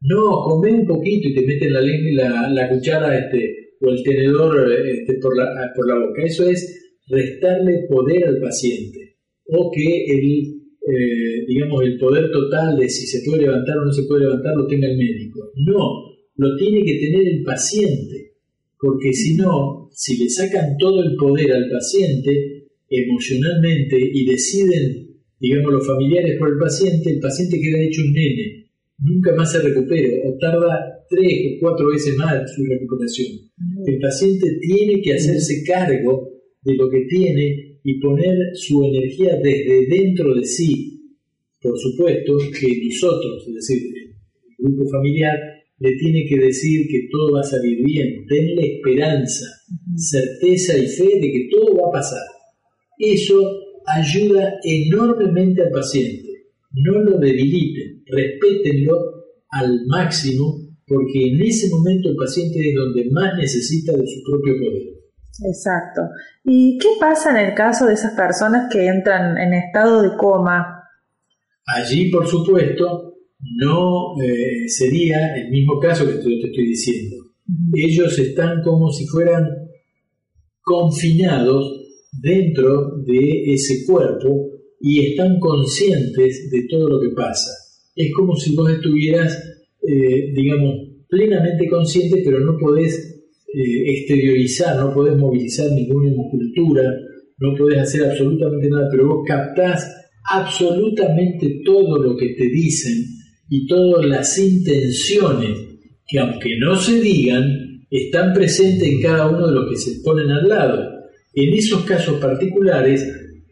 [0.03, 4.73] No, come un poquito y te meten la, la, la cuchara este, o el tenedor
[4.87, 6.23] este, por, la, por la boca.
[6.25, 9.17] Eso es restarle poder al paciente.
[9.49, 10.25] O que el,
[10.87, 14.57] eh, digamos, el poder total de si se puede levantar o no se puede levantar
[14.57, 15.51] lo tenga el médico.
[15.57, 18.29] No, lo tiene que tener el paciente
[18.81, 25.73] porque si no, si le sacan todo el poder al paciente emocionalmente y deciden, digamos,
[25.73, 30.29] los familiares por el paciente, el paciente queda hecho un nene, nunca más se recupera
[30.29, 33.29] o tarda tres o cuatro veces más su recuperación.
[33.85, 36.31] El paciente tiene que hacerse cargo
[36.63, 41.01] de lo que tiene y poner su energía desde dentro de sí.
[41.59, 43.83] Por supuesto que nosotros, es decir,
[44.59, 45.39] el grupo familiar,
[45.79, 49.47] le tiene que decir que todo va a salir bien, denle esperanza,
[49.97, 52.27] certeza y fe de que todo va a pasar.
[52.99, 53.41] eso
[53.87, 56.29] ayuda enormemente al paciente.
[56.73, 58.97] No lo debiliten, respétenlo
[59.51, 64.53] al máximo, porque en ese momento el paciente es donde más necesita de su propio
[64.61, 64.98] poder.
[65.45, 66.03] Exacto.
[66.45, 70.85] ¿Y qué pasa en el caso de esas personas que entran en estado de coma?
[71.67, 77.17] Allí, por supuesto, no eh, sería el mismo caso que yo te estoy diciendo.
[77.75, 79.47] Ellos están como si fueran
[80.61, 81.79] confinados
[82.13, 87.51] dentro de ese cuerpo y están conscientes de todo lo que pasa.
[87.95, 89.39] Es como si vos estuvieras,
[89.83, 90.75] eh, digamos,
[91.09, 93.18] plenamente consciente, pero no podés
[93.55, 96.83] eh, exteriorizar, no podés movilizar ninguna musculatura,
[97.39, 99.91] no podés hacer absolutamente nada, pero vos captás
[100.31, 103.05] absolutamente todo lo que te dicen
[103.49, 105.57] y todas las intenciones
[106.07, 110.31] que aunque no se digan, están presentes en cada uno de los que se ponen
[110.31, 110.91] al lado.
[111.35, 113.07] En esos casos particulares,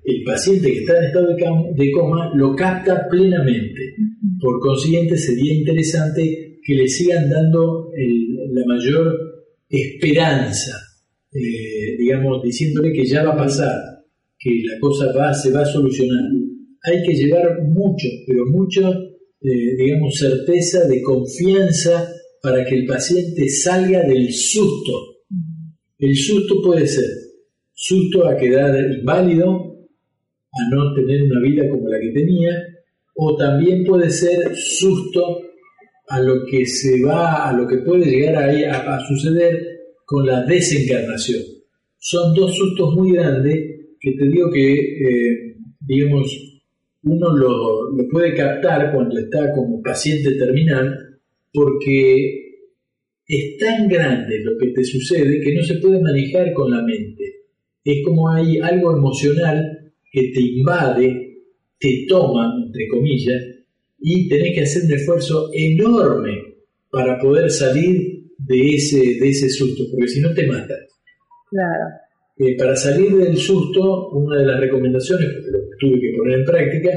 [0.05, 1.27] el paciente que está en estado
[1.75, 3.95] de coma lo capta plenamente.
[4.41, 7.91] Por consiguiente, sería interesante que le sigan dando
[8.53, 9.36] la mayor
[9.69, 10.77] esperanza,
[11.33, 13.77] eh, digamos, diciéndole que ya va a pasar,
[14.39, 16.25] que la cosa va, se va a solucionar.
[16.85, 18.91] Hay que llevar mucho, pero mucho,
[19.41, 22.09] eh, digamos, certeza de confianza
[22.43, 24.93] para que el paciente salga del susto.
[25.99, 27.09] El susto puede ser
[27.73, 29.49] susto a quedar inválido,
[30.51, 32.53] a no tener una vida como la que tenía,
[33.15, 35.41] o también puede ser susto
[36.09, 39.61] a lo que se va, a lo que puede llegar a, a, suceder
[40.05, 41.43] con la desencarnación.
[41.99, 43.55] Son dos sustos muy grandes
[44.01, 46.63] que te digo que, eh, digamos,
[47.03, 51.19] uno lo, lo, puede captar cuando está como paciente terminal
[51.53, 52.47] porque
[53.27, 57.25] es tan grande lo que te sucede que no se puede manejar con la mente.
[57.85, 61.39] Es como hay algo emocional que te invade,
[61.79, 63.43] te toma, entre comillas,
[63.99, 66.57] y tenés que hacer un esfuerzo enorme
[66.91, 70.79] para poder salir de ese, de ese susto, porque si no te matas.
[71.51, 71.85] Claro.
[72.39, 76.91] Eh, para salir del susto, una de las recomendaciones, que tuve que poner en práctica,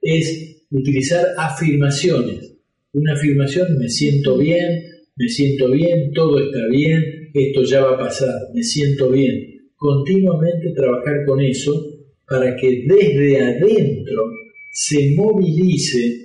[0.00, 2.54] es utilizar afirmaciones.
[2.92, 4.82] Una afirmación, me siento bien,
[5.16, 9.70] me siento bien, todo está bien, esto ya va a pasar, me siento bien.
[9.76, 11.72] Continuamente trabajar con eso
[12.28, 14.30] para que desde adentro
[14.70, 16.21] se movilice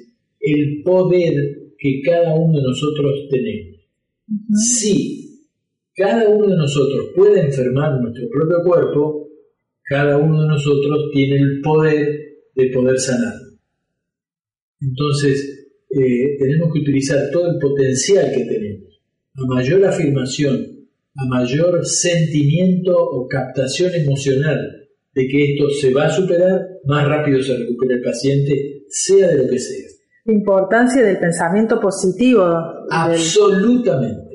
[0.52, 3.82] el poder que cada uno de nosotros tenemos.
[4.54, 5.28] Si
[5.96, 9.30] cada uno de nosotros puede enfermar nuestro propio cuerpo,
[9.84, 12.20] cada uno de nosotros tiene el poder
[12.56, 13.34] de poder sanar.
[14.82, 19.02] Entonces, eh, tenemos que utilizar todo el potencial que tenemos.
[19.36, 26.16] A mayor afirmación, a mayor sentimiento o captación emocional de que esto se va a
[26.16, 29.97] superar, más rápido se recupera el paciente, sea de lo que sea
[30.32, 32.46] importancia del pensamiento positivo.
[32.90, 34.28] Absolutamente.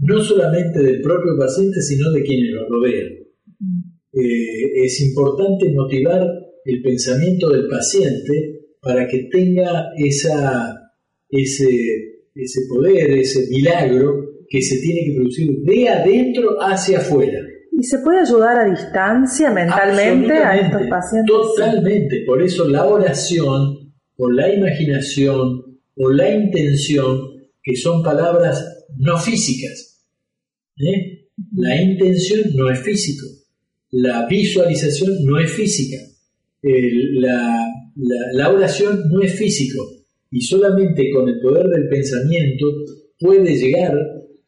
[0.00, 3.08] No solamente del propio paciente, sino de quienes lo rodean.
[4.12, 6.26] Eh, es importante motivar
[6.64, 10.90] el pensamiento del paciente para que tenga esa,
[11.28, 11.68] ese,
[12.34, 17.38] ese poder, ese milagro que se tiene que producir de adentro hacia afuera.
[17.72, 21.34] ¿Y se puede ayudar a distancia mentalmente a estos pacientes?
[21.34, 22.24] Totalmente.
[22.26, 23.79] Por eso la oración
[24.20, 27.20] o la imaginación o la intención,
[27.62, 30.04] que son palabras no físicas.
[30.76, 31.28] ¿eh?
[31.56, 33.26] La intención no es físico,
[33.92, 35.96] la visualización no es física,
[36.62, 37.66] la,
[38.34, 39.82] la oración no es físico
[40.30, 42.66] y solamente con el poder del pensamiento
[43.18, 43.94] puede llegar,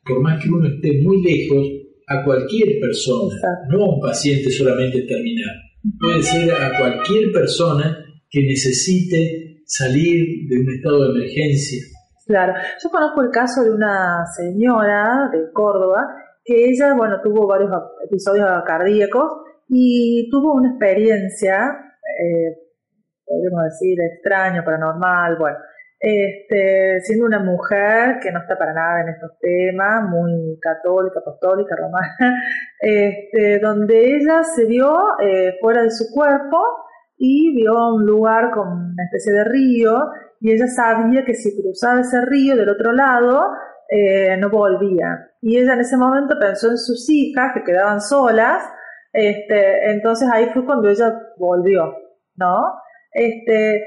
[0.04, 1.66] por más que uno esté muy lejos,
[2.08, 3.34] a cualquier persona,
[3.70, 5.56] no a un paciente solamente terminal.
[5.98, 11.82] Puede ser a cualquier persona que necesite salir de un estado de emergencia.
[12.26, 16.06] Claro, yo conozco el caso de una señora de Córdoba
[16.44, 17.70] que ella, bueno, tuvo varios
[18.04, 21.56] episodios cardíacos y tuvo una experiencia,
[22.20, 22.58] eh,
[23.24, 25.58] podríamos decir, extraña, paranormal, bueno,
[25.98, 31.76] este, siendo una mujer que no está para nada en estos temas, muy católica, apostólica,
[31.76, 32.16] romana,
[32.80, 36.58] este, donde ella se vio eh, fuera de su cuerpo
[37.24, 40.10] y vio un lugar con una especie de río
[40.40, 43.46] y ella sabía que si cruzaba ese río del otro lado
[43.88, 45.30] eh, no volvía.
[45.40, 48.64] Y ella en ese momento pensó en sus hijas que quedaban solas,
[49.12, 51.94] este, entonces ahí fue cuando ella volvió,
[52.34, 52.74] ¿no?
[53.12, 53.80] Este,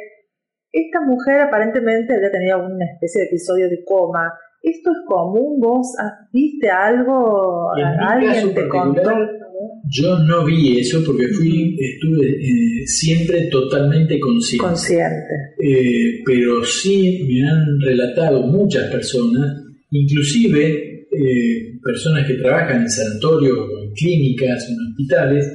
[0.71, 4.33] esta mujer aparentemente ya tenía una especie de episodio de coma.
[4.65, 5.59] ¿Esto es común?
[5.59, 5.87] ¿Vos
[6.33, 7.71] viste algo?
[7.99, 9.11] ¿Alguien te contó?
[9.87, 14.67] yo no vi eso porque fui, estuve eh, siempre totalmente consciente.
[14.67, 15.33] Consciente.
[15.59, 23.57] Eh, pero sí me han relatado muchas personas, inclusive eh, personas que trabajan en sanatorios,
[23.83, 25.45] en clínicas, en hospitales,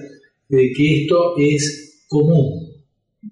[0.48, 2.70] de que esto es común,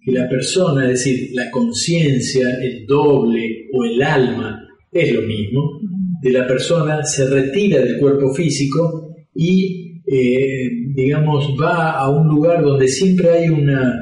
[0.04, 4.57] que la persona, es decir, la conciencia, el doble o el alma,
[4.92, 5.80] es lo mismo,
[6.20, 12.62] de la persona se retira del cuerpo físico y, eh, digamos, va a un lugar
[12.62, 13.94] donde siempre hay una,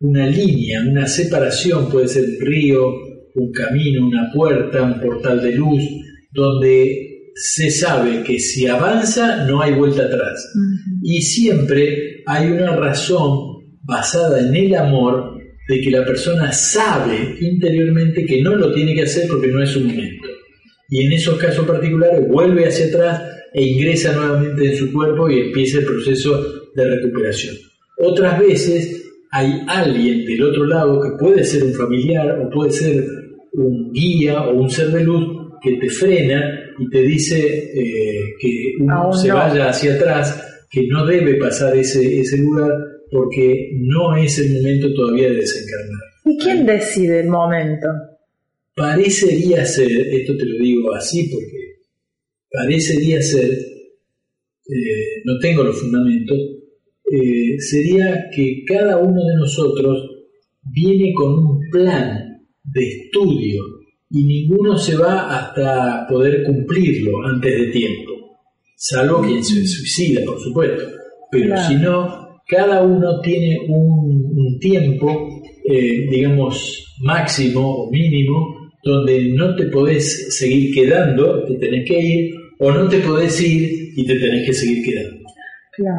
[0.00, 2.86] una línea, una separación, puede ser un río,
[3.34, 5.82] un camino, una puerta, un portal de luz,
[6.32, 10.52] donde se sabe que si avanza no hay vuelta atrás.
[11.02, 15.34] Y siempre hay una razón basada en el amor
[15.68, 19.70] de que la persona sabe interiormente que no lo tiene que hacer porque no es
[19.70, 20.33] su momento
[20.94, 23.20] y en esos casos particulares vuelve hacia atrás
[23.52, 26.40] e ingresa nuevamente en su cuerpo y empieza el proceso
[26.72, 27.56] de recuperación.
[27.98, 33.04] Otras veces hay alguien del otro lado que puede ser un familiar o puede ser
[33.54, 35.26] un guía o un ser de luz
[35.60, 41.04] que te frena y te dice eh, que uno se vaya hacia atrás, que no
[41.06, 42.70] debe pasar ese, ese lugar
[43.10, 46.02] porque no es el momento todavía de desencarnar.
[46.24, 47.88] ¿Y quién decide el momento?
[48.74, 51.74] Parecería ser, esto te lo digo así porque
[52.50, 56.38] parecería ser, eh, no tengo los fundamentos,
[57.10, 60.10] eh, sería que cada uno de nosotros
[60.62, 63.62] viene con un plan de estudio
[64.10, 68.12] y ninguno se va hasta poder cumplirlo antes de tiempo,
[68.76, 70.84] salvo quien se suicida, por supuesto,
[71.30, 78.53] pero si no, cada uno tiene un, tiempo, eh, digamos, máximo o mínimo
[78.84, 83.92] donde no te podés seguir quedando, te tenés que ir, o no te podés ir
[83.96, 85.24] y te tenés que seguir quedando.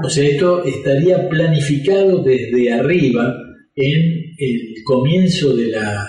[0.03, 3.35] O sea, esto estaría planificado desde arriba
[3.75, 6.07] en el comienzo de la,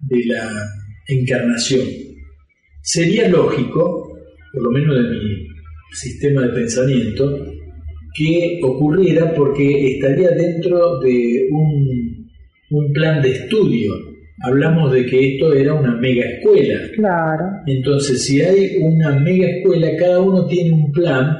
[0.00, 0.50] de la
[1.08, 1.86] encarnación.
[2.82, 4.12] Sería lógico,
[4.52, 5.46] por lo menos de mi
[5.92, 7.46] sistema de pensamiento,
[8.16, 12.30] que ocurriera porque estaría dentro de un,
[12.70, 13.92] un plan de estudio
[14.42, 16.78] hablamos de que esto era una mega escuela.
[16.94, 17.44] Claro.
[17.66, 21.36] Entonces, si hay una mega escuela, cada uno tiene un plan,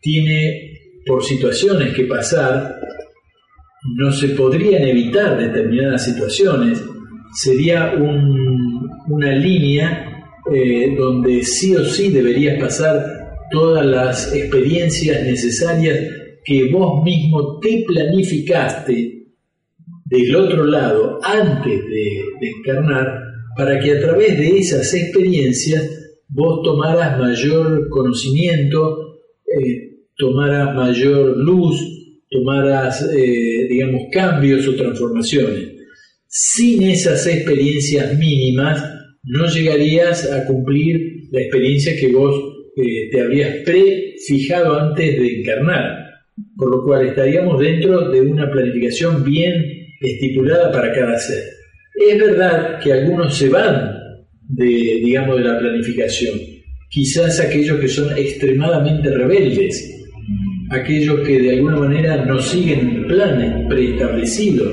[0.00, 0.72] tiene
[1.06, 2.76] por situaciones que pasar,
[3.96, 6.82] no se podrían evitar determinadas situaciones,
[7.34, 7.92] sería
[9.08, 15.98] una línea eh, donde sí o sí deberías pasar todas las experiencias necesarias
[16.44, 19.13] que vos mismo te planificaste
[20.04, 23.06] del otro lado antes de, encarnar
[23.56, 25.88] para que a través de esas experiencias
[26.28, 31.80] vos tomaras mayor conocimiento, eh, tomaras mayor luz,
[32.28, 35.72] tomaras, eh, digamos, cambios o transformaciones.
[36.26, 38.84] Sin esas experiencias mínimas
[39.22, 42.34] no llegarías a cumplir la experiencia que vos
[42.76, 46.10] eh, te habrías prefijado antes de encarnar,
[46.56, 51.42] por lo cual estaríamos dentro de una planificación bien estipulada para cada ser.
[51.94, 53.92] Es verdad que algunos se van
[54.48, 54.66] de,
[55.04, 56.38] digamos, de la planificación,
[56.90, 59.90] quizás aquellos que son extremadamente rebeldes,
[60.70, 64.72] aquellos que de alguna manera no siguen planes preestablecidos.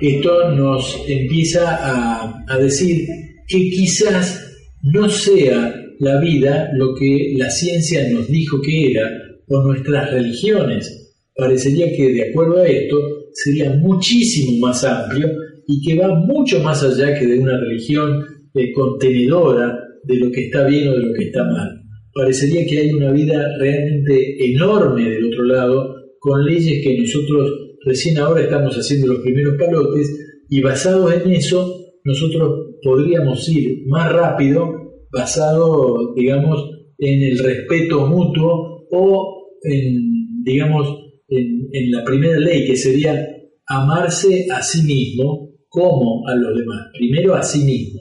[0.00, 3.06] Esto nos empieza a, a decir
[3.48, 4.40] que quizás
[4.82, 9.08] no sea la vida lo que la ciencia nos dijo que era
[9.48, 11.14] o nuestras religiones.
[11.34, 15.28] Parecería que de acuerdo a esto sería muchísimo más amplio
[15.66, 18.24] y que va mucho más allá que de una religión
[18.54, 21.82] eh, contenedora de lo que está bien o de lo que está mal.
[22.14, 27.50] Parecería que hay una vida realmente enorme del otro lado, con leyes que nosotros
[27.84, 30.08] recién ahora estamos haciendo los primeros palotes,
[30.48, 31.74] y basados en eso,
[32.04, 34.70] nosotros podríamos ir más rápido,
[35.10, 43.26] basado, digamos, en el respeto mutuo o en, digamos, en, la primera ley, que sería
[43.66, 46.88] amarse a sí mismo como a los demás.
[46.92, 48.00] Primero a sí mismo.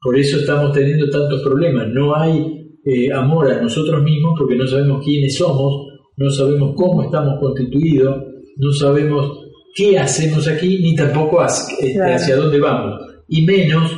[0.00, 1.88] Por eso estamos teniendo tantos problemas.
[1.88, 5.86] No hay eh, amor a nosotros mismos porque no sabemos quiénes somos,
[6.16, 8.22] no sabemos cómo estamos constituidos,
[8.56, 13.00] no sabemos qué hacemos aquí, ni tampoco este, hacia, dónde vamos.
[13.28, 13.90] Y menos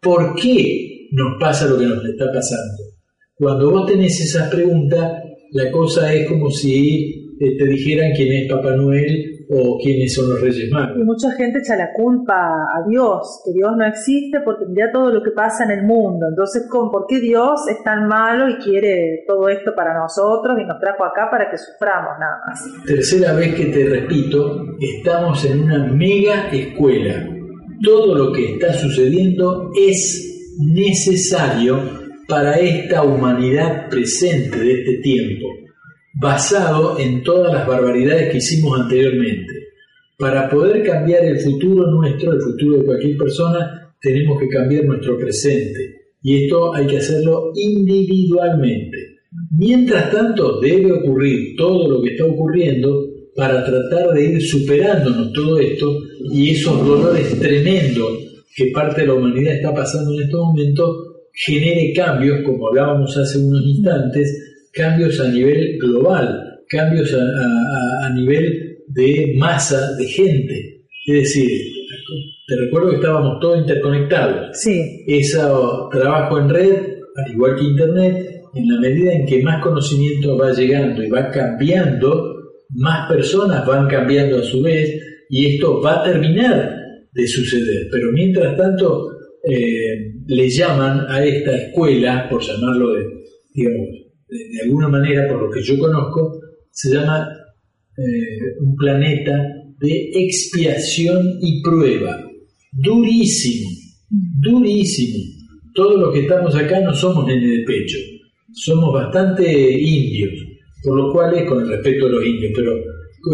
[0.00, 2.82] por qué nos pasa lo que nos está pasando.
[3.34, 5.12] Cuando vos tenés esas preguntas,
[5.52, 10.30] la cosa es como si eh, te dijeran quién es Papá Noel o quiénes son
[10.30, 10.96] los Reyes Magos.
[10.98, 15.10] Y mucha gente echa la culpa a Dios, que Dios no existe porque mira todo
[15.10, 16.26] lo que pasa en el mundo.
[16.28, 20.78] Entonces, ¿por qué Dios es tan malo y quiere todo esto para nosotros y nos
[20.80, 22.84] trajo acá para que suframos nada más?
[22.86, 27.28] Tercera vez que te repito, estamos en una mega escuela.
[27.82, 31.80] Todo lo que está sucediendo es necesario
[32.28, 35.63] para esta humanidad presente de este tiempo
[36.14, 39.52] basado en todas las barbaridades que hicimos anteriormente.
[40.18, 45.18] Para poder cambiar el futuro nuestro, el futuro de cualquier persona, tenemos que cambiar nuestro
[45.18, 46.02] presente.
[46.22, 49.18] Y esto hay que hacerlo individualmente.
[49.50, 55.58] Mientras tanto, debe ocurrir todo lo que está ocurriendo para tratar de ir superándonos todo
[55.58, 56.00] esto
[56.30, 58.18] y esos dolores tremendos
[58.54, 60.96] que parte de la humanidad está pasando en estos momentos
[61.32, 69.34] genere cambios, como hablábamos hace unos instantes, cambios a nivel global, cambios a, nivel de
[69.36, 70.86] masa de gente.
[71.06, 71.50] Es decir,
[72.46, 74.58] te recuerdo que estábamos todos interconectados.
[74.58, 75.04] Sí.
[75.06, 75.38] Ese
[75.90, 76.76] trabajo en red,
[77.16, 81.30] al igual que Internet, en la medida en que más conocimiento va llegando y va
[81.30, 82.34] cambiando,
[82.70, 86.76] más personas van cambiando a su vez y esto va a terminar
[87.12, 87.88] de suceder.
[87.90, 89.10] Pero mientras tanto,
[89.42, 93.04] eh, le llaman a esta escuela, por llamarlo de,
[93.52, 94.03] digamos,
[94.34, 97.28] de, alguna manera, por lo que yo conozco, se llama
[97.96, 99.36] eh, un planeta
[99.78, 102.20] de expiación y prueba.
[102.72, 103.70] Durísimo,
[104.40, 105.18] durísimo.
[105.74, 107.98] Todos los que estamos acá no somos nene de pecho,
[108.52, 109.42] somos bastante
[109.80, 110.32] indios,
[110.82, 112.76] por lo cual, con el respeto a los indios, pero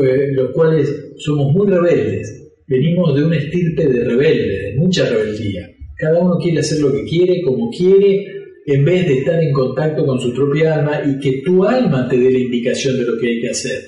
[0.04, 2.36] eh, los cuales somos muy rebeldes.
[2.66, 5.68] Venimos de un estirpe de rebelde, de mucha rebeldía.
[5.98, 10.04] Cada uno quiere hacer lo que quiere, como quiere, en vez de estar en contacto
[10.04, 13.28] con su propia alma y que tu alma te dé la indicación de lo que
[13.28, 13.82] hay que hacer.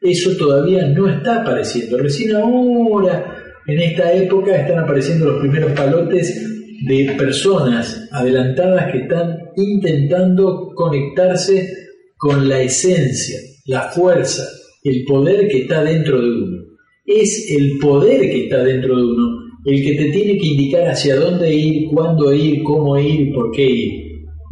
[0.00, 1.98] Eso todavía no está apareciendo.
[1.98, 6.42] Recién ahora, en esta época, están apareciendo los primeros palotes
[6.86, 11.68] de personas adelantadas que están intentando conectarse
[12.16, 14.44] con la esencia, la fuerza,
[14.82, 16.62] el poder que está dentro de uno.
[17.06, 21.16] Es el poder que está dentro de uno el que te tiene que indicar hacia
[21.16, 24.03] dónde ir, cuándo ir, cómo ir y por qué ir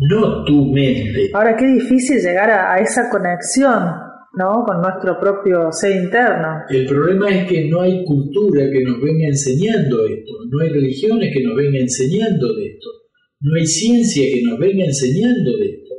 [0.08, 1.30] no tu mente.
[1.32, 3.82] Ahora, qué difícil llegar a, esa conexión,
[4.34, 4.64] ¿no?
[4.66, 6.62] Con nuestro propio ser interno.
[6.70, 11.32] El problema es que no hay cultura que nos venga enseñando esto, no hay religiones
[11.32, 12.88] que nos venga enseñando de esto,
[13.40, 15.94] no hay ciencia que nos venga enseñando de esto.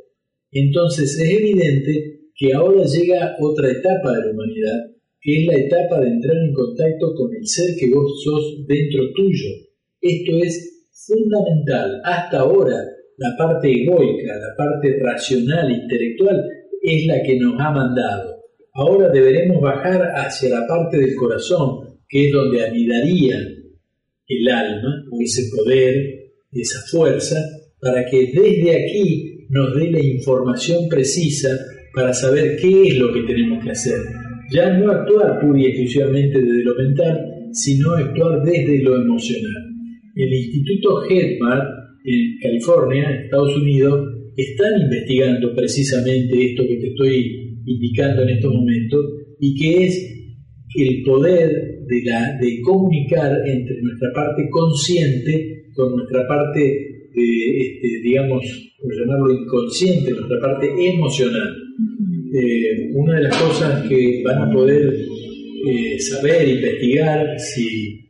[0.52, 4.80] Entonces es evidente que ahora llega otra etapa de la humanidad,
[5.22, 9.02] que es la etapa de entrar en contacto con el ser que vos sos dentro
[9.16, 9.50] tuyo.
[10.02, 12.02] Esto es fundamental.
[12.04, 12.76] Hasta ahora
[13.18, 16.44] la parte egoica, la parte racional, intelectual,
[16.82, 18.44] es la que nos ha mandado.
[18.74, 23.38] Ahora deberemos bajar hacia la parte del corazón, que es donde anidaría
[24.28, 25.96] el alma, o ese poder,
[26.52, 27.38] esa fuerza,
[27.80, 31.50] para que desde aquí nos dé la información precisa
[31.94, 34.00] para saber qué es lo que tenemos que hacer.
[34.52, 37.20] Ya no actuar pura y exclusivamente desde lo mental,
[37.52, 39.70] sino actuar desde lo emocional.
[40.16, 47.62] El Instituto Hedmar en California, en Estados Unidos, están investigando precisamente esto que te estoy
[47.66, 49.06] indicando en estos momentos
[49.40, 50.14] y que es
[50.76, 51.50] el poder
[51.88, 58.92] de, la, de comunicar entre nuestra parte consciente con nuestra parte, de, este, digamos, por
[58.96, 61.56] llamarlo inconsciente, nuestra parte emocional.
[62.34, 64.94] Eh, una de las cosas que van a poder
[65.68, 68.10] eh, saber, investigar, si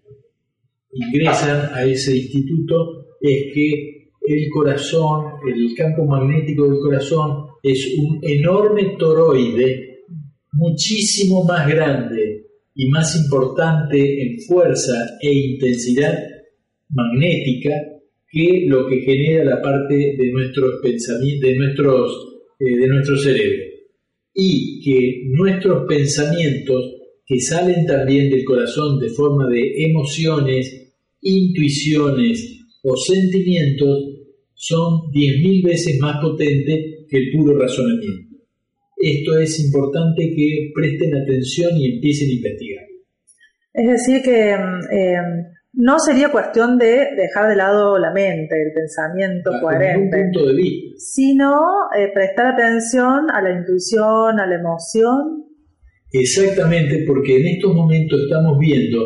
[0.94, 8.19] ingresan a ese instituto, es que el corazón, el campo magnético del corazón es un
[8.21, 10.03] enorme toroide
[10.51, 16.19] muchísimo más grande y más importante en fuerza e intensidad
[16.89, 17.71] magnética
[18.30, 22.28] que lo que genera la parte de nuestros pensamientos, de nuestros,
[22.59, 23.63] eh, de nuestro cerebro.
[24.34, 26.95] Y que nuestros pensamientos,
[27.26, 32.53] que salen también del corazón de forma de emociones, intuiciones,
[32.84, 34.13] o sentimientos
[34.53, 38.38] son 10.000 veces más potentes que el puro razonamiento.
[38.97, 42.86] Esto es importante que presten atención y empiecen a investigar.
[43.73, 48.71] Es decir, que mm, em, no sería cuestión de dejar de lado la mente, el
[48.73, 50.95] pensamiento coherente, punto de vista.
[50.99, 51.51] sino
[51.97, 55.43] eh, prestar atención a la intuición, a la emoción.
[56.11, 58.99] Exactamente, porque en estos momentos estamos viendo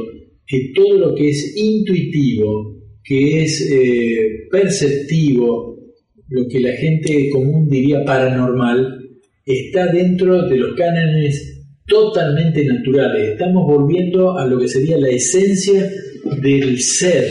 [0.45, 2.76] que todo lo que es intuitivo,
[3.07, 5.77] que es eh, perceptivo,
[6.27, 8.99] lo que la gente común diría paranormal,
[9.45, 13.29] está dentro de los cánones totalmente naturales.
[13.29, 15.89] Estamos volviendo a lo que sería la esencia
[16.41, 17.23] del ser.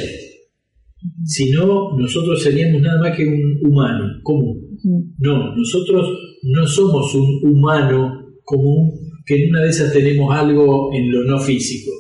[1.26, 4.78] Si no, nosotros seríamos nada más que un humano común.
[5.18, 6.08] No, nosotros
[6.42, 8.92] no somos un humano común
[9.26, 11.92] que en una de esas tenemos algo en lo no físico.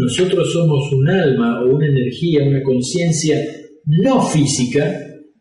[0.00, 3.36] Nosotros somos un alma o una energía, una conciencia
[3.84, 4.82] no física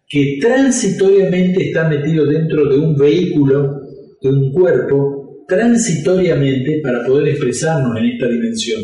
[0.06, 3.80] que transitoriamente está metido dentro de un vehículo,
[4.22, 8.82] de un cuerpo, transitoriamente para poder expresarnos en esta dimensión.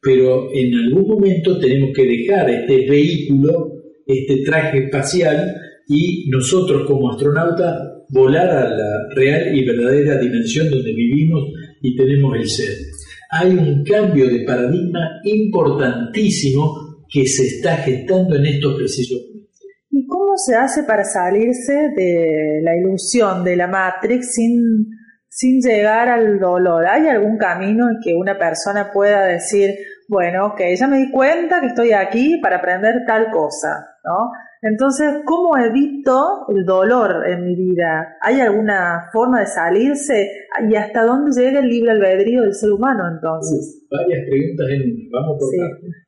[0.00, 3.72] Pero en algún momento tenemos que dejar este vehículo,
[4.06, 5.54] este traje espacial,
[5.88, 7.74] y nosotros como astronautas
[8.10, 11.44] volar a la real y verdadera dimensión donde vivimos
[11.82, 12.85] y tenemos el ser.
[13.30, 19.60] Hay un cambio de paradigma importantísimo que se está gestando en estos precisos momentos.
[19.90, 24.86] ¿Y cómo se hace para salirse de la ilusión de la Matrix sin,
[25.28, 26.86] sin llegar al dolor?
[26.86, 29.70] ¿Hay algún camino en que una persona pueda decir,
[30.08, 34.30] bueno, ok, ya me di cuenta que estoy aquí para aprender tal cosa, ¿no?
[34.62, 38.16] Entonces, ¿cómo evito el dolor en mi vida?
[38.20, 40.30] ¿Hay alguna forma de salirse?
[40.68, 43.86] ¿Y hasta dónde llega el libre albedrío del ser humano entonces?
[43.90, 45.08] varias preguntas en una.
[45.12, 46.06] Vamos por partes.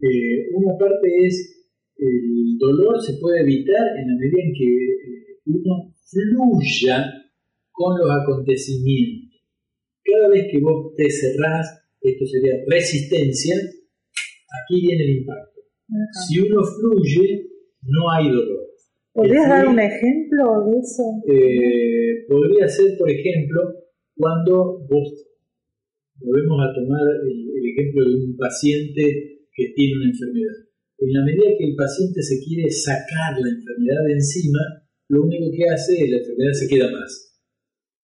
[0.00, 1.66] Eh, una parte es,
[1.96, 7.04] el dolor se puede evitar en la medida en que eh, uno fluya
[7.70, 9.40] con los acontecimientos.
[10.04, 11.66] Cada vez que vos te cerrás,
[12.00, 15.60] esto sería resistencia, aquí viene el impacto.
[16.26, 17.46] Si uno fluye,
[17.82, 18.64] no hay dolor.
[19.12, 21.04] ¿Podrías dar un ejemplo de eso?
[21.28, 23.62] Eh, podría ser, por ejemplo,
[24.16, 25.26] cuando vos,
[26.20, 29.02] volvemos a tomar el, ejemplo de un paciente
[29.52, 30.56] que tiene una enfermedad.
[30.98, 34.60] En la medida que el paciente se quiere sacar la enfermedad de encima,
[35.08, 37.34] lo único que hace es que la enfermedad se queda más.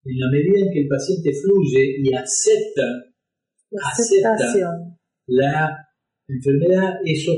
[0.05, 3.15] En la medida en que el paciente fluye y acepta,
[3.71, 4.35] la acepta
[5.27, 5.89] la
[6.29, 7.33] enfermedad, eso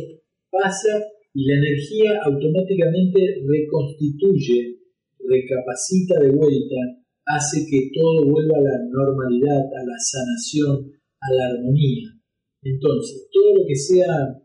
[0.50, 1.04] pasa
[1.34, 4.78] y la energía automáticamente reconstituye,
[5.18, 11.46] recapacita de vuelta, hace que todo vuelva a la normalidad, a la sanación, a la
[11.54, 12.10] armonía.
[12.62, 14.40] Entonces, todo lo que sea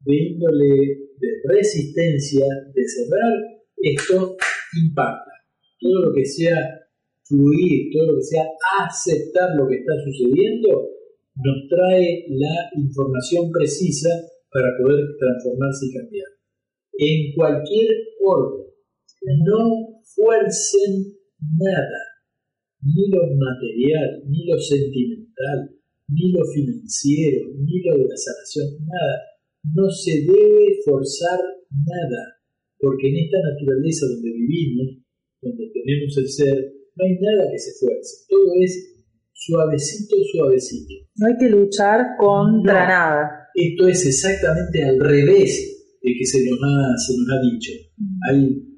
[0.00, 0.74] de índole
[1.18, 3.32] de resistencia, de cerrar,
[3.76, 4.36] esto
[4.82, 5.32] impacta.
[5.80, 6.56] Todo lo que sea
[7.24, 8.44] fluir, todo lo que sea
[8.80, 10.90] aceptar lo que está sucediendo,
[11.36, 14.08] nos trae la información precisa
[14.50, 16.34] para poder transformarse y cambiar
[16.98, 17.90] en cualquier
[18.24, 18.66] orden.
[19.22, 21.16] No fuercen
[21.58, 22.00] nada,
[22.84, 25.72] ni lo material, ni lo sentimental,
[26.08, 29.16] ni lo financiero, ni lo de la sanación, nada.
[29.72, 31.40] No se debe forzar
[31.72, 32.22] nada,
[32.78, 35.00] porque en esta naturaleza donde vivimos,
[35.40, 36.56] donde tenemos el ser,
[36.96, 38.94] no hay nada que se fuerce, todo es
[39.32, 40.94] suavecito, suavecito.
[41.16, 43.48] No hay que luchar contra nada.
[43.54, 45.74] Esto es exactamente al revés
[46.12, 47.72] que se nos ha, se nos ha dicho.
[48.28, 48.73] Hay,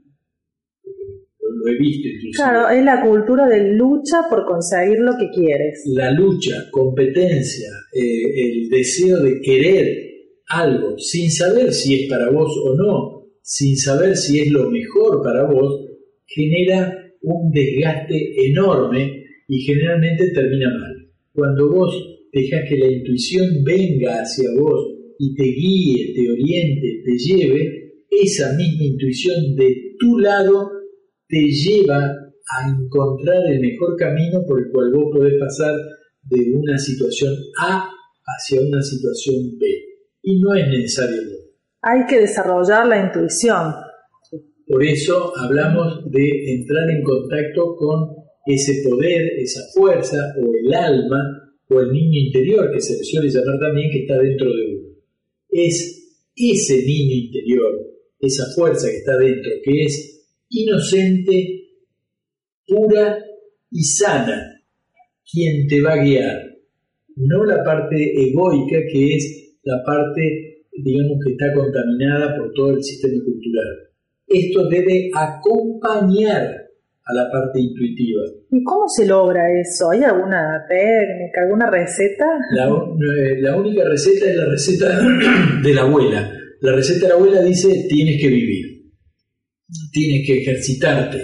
[2.35, 5.83] Claro, es la cultura de lucha por conseguir lo que quieres.
[5.95, 10.07] La lucha, competencia, eh, el deseo de querer
[10.49, 15.23] algo sin saber si es para vos o no, sin saber si es lo mejor
[15.23, 15.85] para vos,
[16.27, 16.93] genera
[17.23, 21.11] un desgaste enorme y generalmente termina mal.
[21.33, 27.19] Cuando vos dejas que la intuición venga hacia vos y te guíe, te oriente, te
[27.19, 30.71] lleve, esa misma intuición de tu lado
[31.29, 35.75] te lleva a encontrar el mejor camino por el cual vos podés pasar
[36.23, 37.91] de una situación A
[38.25, 39.67] hacia una situación B.
[40.23, 41.23] Y no es necesario.
[41.83, 43.75] Hay que desarrollar la intuición.
[44.67, 48.17] Por eso hablamos de entrar en contacto con
[48.47, 51.23] ese poder, esa fuerza o el alma
[51.69, 54.87] o el niño interior que se le suele llamar también que está dentro de uno
[55.57, 57.73] es ese niño interior,
[58.21, 60.16] esa fuerza que está dentro, que es
[60.49, 61.69] inocente,
[62.67, 63.19] pura
[63.71, 64.63] y sana,
[65.31, 66.43] quien te va a guiar.
[67.17, 72.83] No la parte egoica que es la parte, digamos, que está contaminada por todo el
[72.83, 73.87] sistema cultural.
[74.29, 76.67] Esto debe acompañar
[77.07, 78.23] a la parte intuitiva.
[78.51, 79.91] ¿Y cómo se logra eso?
[79.91, 82.27] ¿Hay alguna técnica, alguna receta?
[82.53, 82.69] La,
[83.41, 85.01] la, única receta es la receta
[85.63, 86.29] de la abuela.
[86.61, 88.66] La receta de la abuela dice tienes que vivir,
[89.93, 91.23] tienes que ejercitarte,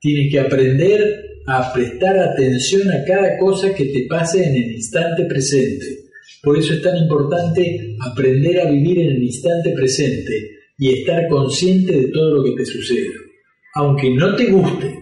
[0.00, 5.24] tienes que aprender a prestar atención a cada cosa que te pase en el instante
[5.26, 6.04] presente.
[6.42, 11.92] Por eso es tan importante aprender a vivir en el instante presente y estar consciente
[12.00, 13.12] de todo lo que te suceda.
[13.74, 14.94] Aunque no te guste,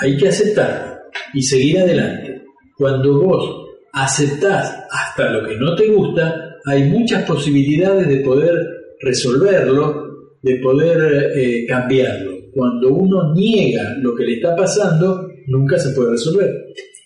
[0.00, 0.98] hay que aceptarlo
[1.34, 2.42] y seguir adelante.
[2.76, 8.54] Cuando vos aceptás hasta lo que no te gusta, hay muchas posibilidades de poder
[9.00, 10.07] resolverlo,
[10.42, 12.32] de poder eh, cambiarlo.
[12.52, 16.50] Cuando uno niega lo que le está pasando, nunca se puede resolver.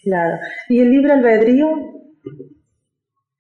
[0.03, 0.35] Claro.
[0.68, 1.68] ¿Y el libre albedrío?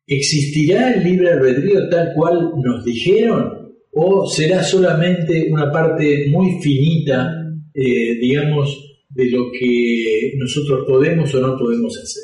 [0.06, 3.72] ¿Existirá el libre albedrío tal cual nos dijeron?
[3.92, 7.34] ¿O será solamente una parte muy finita,
[7.74, 12.22] eh, digamos, de lo que nosotros podemos o no podemos hacer?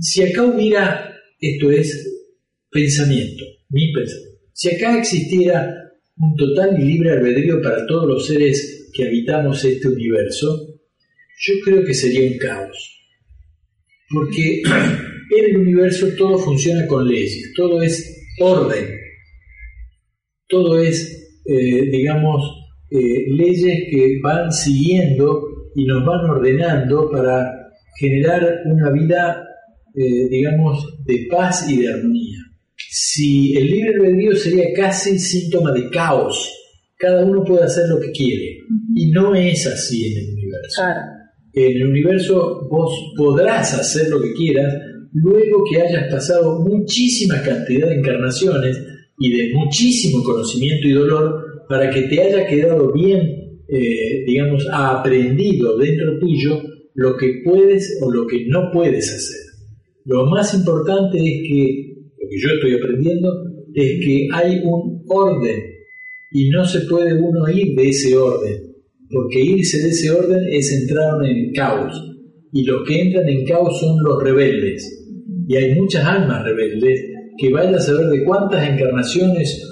[0.00, 2.12] Si acá hubiera, esto es
[2.70, 5.85] pensamiento, mi pensamiento, si acá existiera
[6.18, 10.66] un total y libre albedrío para todos los seres que habitamos este universo,
[11.38, 12.92] yo creo que sería un caos.
[14.08, 18.98] Porque en el universo todo funciona con leyes, todo es orden,
[20.48, 22.42] todo es, eh, digamos,
[22.90, 27.50] eh, leyes que van siguiendo y nos van ordenando para
[27.98, 29.46] generar una vida
[29.98, 32.36] eh, digamos, de paz y de armonía.
[32.98, 36.50] Si el libre albedrío sería casi síntoma de caos,
[36.96, 38.60] cada uno puede hacer lo que quiere.
[38.94, 40.82] Y no es así en el universo.
[41.52, 44.72] En el universo vos podrás hacer lo que quieras
[45.12, 48.82] luego que hayas pasado muchísima cantidad de encarnaciones
[49.18, 55.76] y de muchísimo conocimiento y dolor para que te haya quedado bien, eh, digamos, aprendido
[55.76, 56.62] dentro tuyo
[56.94, 59.46] lo que puedes o lo que no puedes hacer.
[60.06, 61.85] Lo más importante es que,
[62.26, 63.32] lo que yo estoy aprendiendo,
[63.74, 65.62] es que hay un orden
[66.32, 68.74] y no se puede uno ir de ese orden,
[69.10, 71.94] porque irse de ese orden es entrar en caos.
[72.52, 75.04] Y los que entran en caos son los rebeldes.
[75.46, 77.00] Y hay muchas almas rebeldes
[77.38, 79.62] que vayan a saber de cuántas encarnaciones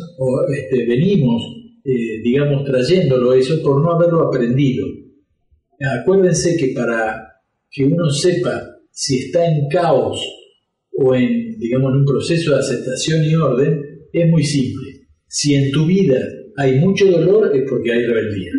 [0.54, 1.42] este, venimos,
[1.84, 4.86] eh, digamos, trayéndolo eso por no haberlo aprendido.
[6.00, 7.26] Acuérdense que para
[7.70, 10.22] que uno sepa si está en caos
[10.96, 13.80] o en, digamos, en un proceso de aceptación y orden,
[14.12, 15.06] es muy simple.
[15.26, 16.20] Si en tu vida
[16.56, 18.52] hay mucho dolor, es porque hay rebeldía.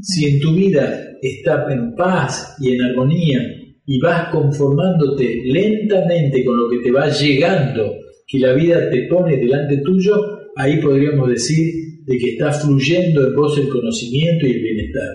[0.00, 3.40] Si en tu vida está en paz y en armonía
[3.84, 7.92] y vas conformándote lentamente con lo que te va llegando,
[8.26, 10.14] que la vida te pone delante tuyo,
[10.56, 11.66] ahí podríamos decir
[12.06, 15.10] de que está fluyendo en vos el conocimiento y el bienestar.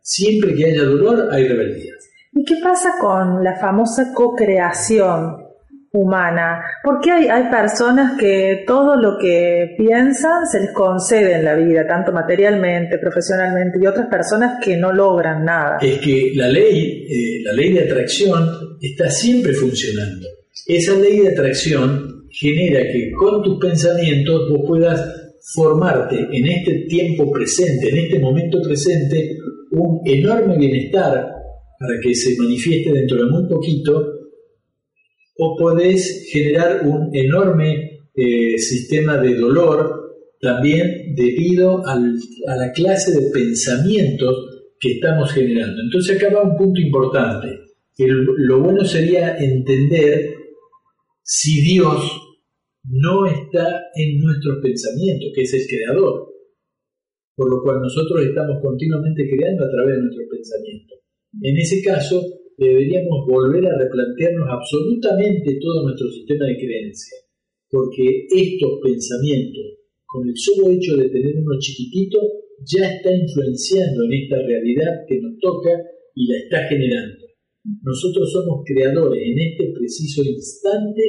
[0.00, 1.92] Siempre que haya dolor, hay rebeldía.
[2.32, 5.45] ¿Y qué pasa con la famosa co-creación
[5.92, 6.60] humana?
[6.82, 11.86] Porque hay, hay personas que todo lo que piensan se les concede en la vida,
[11.86, 15.78] tanto materialmente, profesionalmente, y otras personas que no logran nada.
[15.80, 18.48] Es que la ley, eh, la ley de atracción
[18.80, 20.26] está siempre funcionando.
[20.66, 25.00] Esa ley de atracción genera que con tus pensamientos vos puedas
[25.54, 29.36] formarte en este tiempo presente, en este momento presente,
[29.70, 31.32] un enorme bienestar
[31.78, 34.15] para que se manifieste dentro de muy poquito,
[35.38, 40.06] o podés generar un enorme eh, sistema de dolor
[40.40, 45.82] también debido a la clase de pensamientos que estamos generando.
[45.82, 47.48] Entonces acá va un punto importante.
[47.98, 50.34] lo bueno sería entender
[51.22, 52.22] si Dios
[52.84, 56.28] no está en nuestros pensamientos, que es el creador,
[57.34, 60.98] por lo cual nosotros estamos continuamente creando a través de nuestros pensamientos.
[61.42, 62.22] En ese caso,
[62.58, 67.26] deberíamos volver a replantearnos absolutamente todo nuestro sistema de creencias,
[67.70, 69.64] porque estos pensamientos,
[70.06, 72.18] con el solo hecho de tener uno chiquitito,
[72.64, 75.70] ya está influenciando en esta realidad que nos toca
[76.14, 77.26] y la está generando.
[77.82, 81.02] Nosotros somos creadores en este preciso instante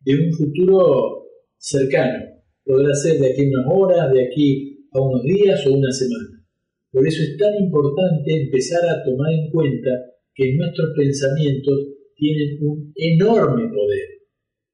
[0.00, 1.26] de un futuro
[1.56, 2.24] cercano.
[2.64, 6.44] Podrá ser de aquí a unas horas, de aquí a unos días o una semana.
[6.92, 9.90] Por eso es tan importante empezar a tomar en cuenta
[10.34, 11.78] que nuestros pensamientos
[12.16, 14.08] tienen un enorme poder.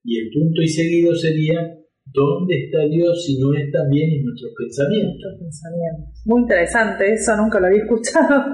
[0.05, 1.59] Y el punto y seguido sería,
[2.07, 5.37] ¿dónde está Dios si no es también en nuestros pensamientos?
[6.25, 8.45] Muy interesante, eso nunca lo había escuchado.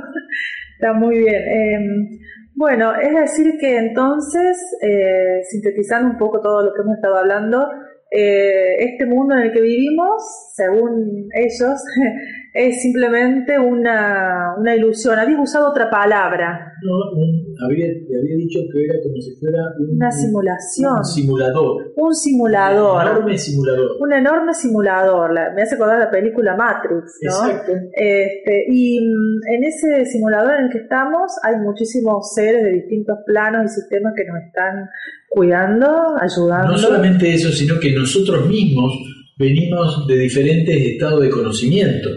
[0.79, 1.43] está muy bien.
[1.43, 2.19] Em,
[2.55, 7.67] bueno, es decir que entonces, eh, sintetizando un poco todo lo que hemos estado hablando,
[8.11, 10.23] eh, este mundo en el que vivimos,
[10.55, 11.83] según ellos,
[12.55, 15.19] es simplemente una, una ilusión.
[15.19, 16.73] Había usado otra palabra.
[16.83, 19.59] No, había, había dicho que era como si fuera
[19.91, 20.99] una simulación.
[20.99, 21.93] Un simulador.
[21.97, 23.03] Un simulador.
[23.03, 23.91] Un enorme simulador.
[23.99, 25.33] Un enorme simulador.
[25.57, 27.31] me hace acordar la película Matrix, ¿no?
[27.33, 27.73] Exacto.
[27.93, 33.19] Este, y mm, en ese simulador en el que estamos hay muchísimos seres de distintos
[33.27, 34.89] planos y sistemas que nos están
[35.29, 35.89] cuidando,
[36.21, 36.71] ayudando.
[36.71, 38.93] No solamente eso, sino que nosotros mismos
[39.37, 42.11] venimos de diferentes estados de conocimiento.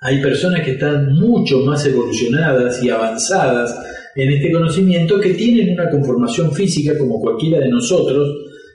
[0.00, 3.74] Hay personas que están mucho más evolucionadas y avanzadas
[4.14, 8.28] en este conocimiento que tienen una conformación física como cualquiera de nosotros,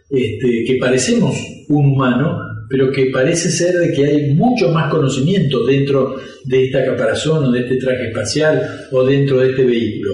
[0.10, 1.36] este, que parecemos
[1.70, 2.38] un humano,
[2.70, 6.16] pero que parece ser de que hay mucho más conocimiento dentro
[6.46, 10.14] de esta caparazón o de este traje espacial o dentro de este vehículo.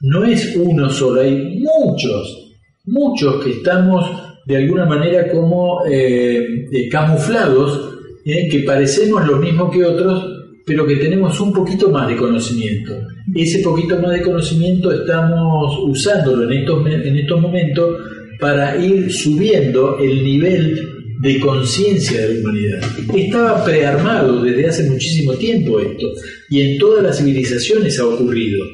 [0.00, 4.04] No es uno solo, hay muchos, muchos que estamos
[4.46, 10.37] de alguna manera como eh, eh, camuflados, eh, que parecemos lo mismo que otros,
[10.68, 12.92] pero que tenemos un poquito más de conocimiento.
[13.34, 17.96] Ese poquito más de conocimiento estamos usándolo en estos, en estos momentos
[18.38, 20.88] para ir subiendo el nivel
[21.22, 22.80] de conciencia de la humanidad.
[23.16, 26.06] Estaba prearmado desde hace muchísimo tiempo esto,
[26.50, 28.64] y en todas las civilizaciones ha ocurrido.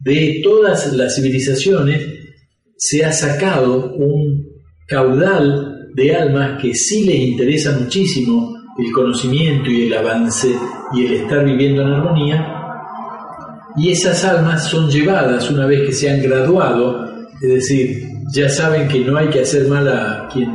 [0.00, 2.02] De todas las civilizaciones
[2.76, 4.48] se ha sacado un
[4.88, 10.54] caudal de almas que sí les interesa muchísimo el conocimiento y el avance
[10.94, 12.62] y el estar viviendo en armonía,
[13.76, 17.06] y esas almas son llevadas una vez que se han graduado,
[17.40, 20.48] es decir, ya saben que no hay que hacer mal a quien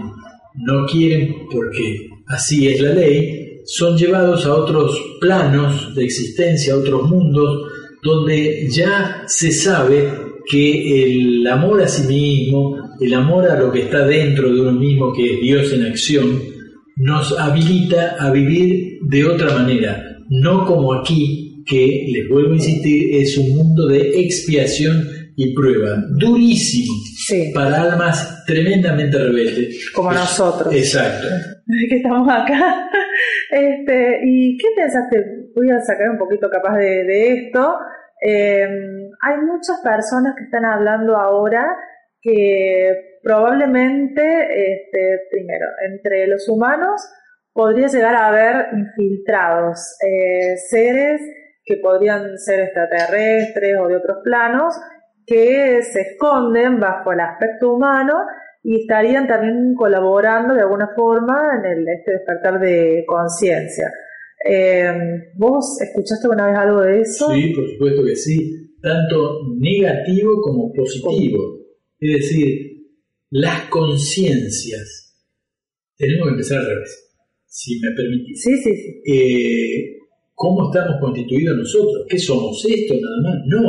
[0.56, 6.78] no quieren porque así es la ley, son llevados a otros planos de existencia, a
[6.78, 7.72] otros mundos,
[8.04, 10.10] donde ya se sabe
[10.50, 14.72] que el amor a sí mismo, el amor a lo que está dentro de uno
[14.72, 16.57] mismo, que es Dios en acción,
[16.98, 23.16] nos habilita a vivir de otra manera, no como aquí, que les vuelvo a insistir,
[23.16, 26.94] es un mundo de expiación y prueba, durísimo,
[27.54, 29.92] para almas tremendamente rebeldes.
[29.94, 30.74] Como nosotros.
[30.74, 31.28] Exacto.
[31.66, 32.90] Desde que estamos acá.
[33.50, 35.18] Este, ¿Y qué pensaste?
[35.56, 37.76] Voy a sacar un poquito capaz de, esto.
[38.22, 41.66] Em, hay muchas personas que están hablando ahora
[42.22, 47.02] que probablemente, este, primero, entre los humanos
[47.52, 51.20] podría llegar a haber infiltrados, eh, seres
[51.66, 54.74] que podrían ser extraterrestres o de otros planos,
[55.26, 58.14] que se esconden bajo el aspecto humano
[58.64, 63.92] y estarían también colaborando de alguna forma en el, este despertar de conciencia.
[64.50, 64.90] Eh,
[65.36, 67.30] ¿Vos escuchaste una vez algo de eso?
[67.30, 71.40] Sí, por supuesto que sí, tanto negativo como positivo.
[72.00, 72.77] Es decir,
[73.30, 75.16] las conciencias.
[75.96, 77.16] Tenemos que empezar al revés,
[77.46, 78.42] si me permitís.
[78.42, 79.12] Sí, sí, sí.
[79.12, 79.98] Eh,
[80.34, 82.06] ¿Cómo estamos constituidos nosotros?
[82.08, 83.44] ¿Qué somos esto nada más?
[83.48, 83.64] No.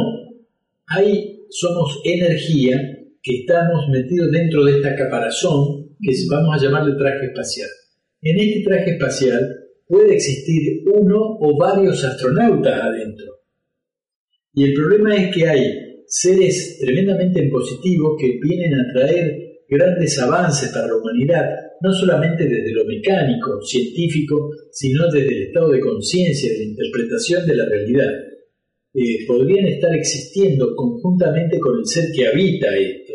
[0.88, 2.78] Hay, somos energía
[3.22, 7.68] que estamos metidos dentro de esta caparazón que vamos a llamarle traje espacial.
[8.20, 9.40] En este traje espacial
[9.86, 13.26] puede existir uno o varios astronautas adentro.
[14.52, 15.62] Y el problema es que hay
[16.06, 21.44] seres tremendamente en positivo que vienen a traer grandes avances para la humanidad,
[21.82, 27.46] no solamente desde lo mecánico, científico, sino desde el estado de conciencia, de la interpretación
[27.46, 28.10] de la realidad.
[28.94, 33.12] Eh, podrían estar existiendo conjuntamente con el ser que habita esto.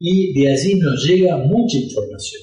[0.00, 2.42] Y de allí nos llega mucha información.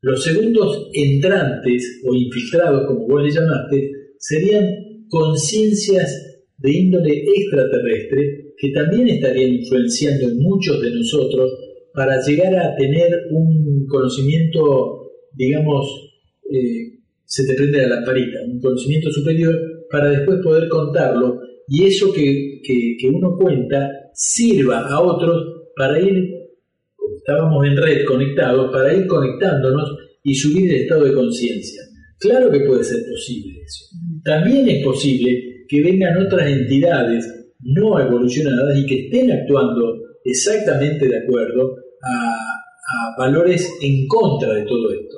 [0.00, 8.70] Los segundos entrantes o infiltrados, como vos le llamaste, serían conciencias de índole extraterrestre que
[8.70, 11.50] también estarían influenciando en muchos de nosotros
[11.94, 15.86] para llegar a tener un conocimiento, digamos,
[16.50, 19.54] eh, se te prende la lamparita, un conocimiento superior
[19.90, 26.28] para después poder contarlo y eso que, que, uno cuenta sirva a otros para ir,
[26.94, 31.82] como estábamos en red conectados, para ir conectándonos y subir el estado de conciencia.
[32.18, 33.84] Claro que puede ser posible eso.
[34.24, 37.26] También es posible que vengan otras entidades
[37.60, 44.92] no evolucionadas y que estén actuando exactamente de acuerdo a, valores en contra de todo
[44.92, 45.16] esto.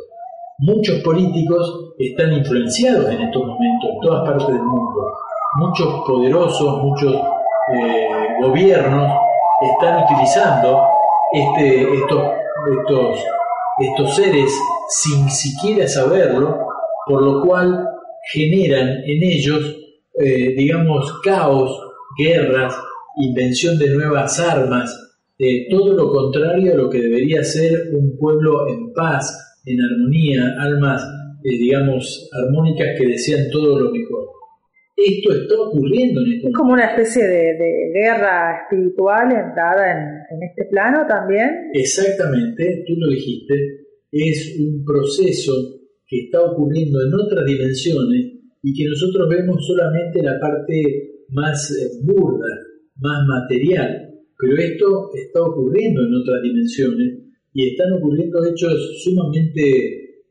[0.58, 5.12] Muchos políticos están influenciados en estos momentos en todas partes del mundo.
[5.56, 7.14] Muchos poderosos, muchos
[7.74, 8.08] eh,
[8.40, 9.12] gobiernos
[9.60, 10.82] están utilizando
[11.32, 12.22] este, estos,
[12.78, 13.24] estos,
[13.78, 14.52] estos seres
[14.88, 16.58] sin siquiera saberlo,
[17.06, 17.88] por lo cual
[18.32, 19.76] generan en ellos,
[20.18, 21.70] eh, digamos, caos,
[22.16, 22.74] guerras,
[23.16, 25.13] invención de nuevas armas,
[25.70, 31.02] todo lo contrario a lo que debería ser un pueblo en paz, en armonía, almas,
[31.44, 34.28] eh, digamos, armónicas que desean todo lo mejor.
[34.96, 39.92] Esto está ocurriendo en este Es como una especie de, guerra espiritual entrada
[40.30, 41.70] en, este plano también.
[41.72, 43.54] Exactamente, tú lo dijiste,
[44.12, 45.52] es un proceso
[46.06, 52.00] que está ocurriendo en otras dimensiones y que nosotros vemos solamente la parte más eh,
[52.02, 52.48] burda,
[53.00, 58.74] más material, pero esto está ocurriendo en otras dimensiones y están ocurriendo hechos
[59.04, 59.62] sumamente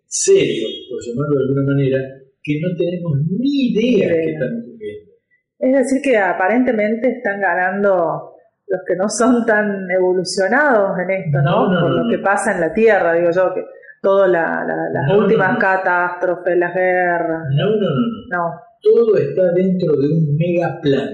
[0.06, 2.00] serios, por llamarlo de alguna manera,
[2.42, 5.12] que no tenemos ni idea de que están ocurriendo.
[5.60, 8.34] Es decir, que aparentemente están ganando
[8.68, 11.68] los que no son tan evolucionados en esto, ¿no?
[11.68, 13.62] Por lo que pasa en la Tierra, digo yo, que
[14.02, 17.44] todas la, las últimas catástrofes, las guerras.
[17.56, 18.52] No, no, no, no.
[18.82, 21.10] Todo está dentro de un mega plan.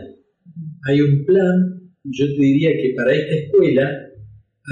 [0.87, 3.91] Hay un plan, yo te diría que para esta escuela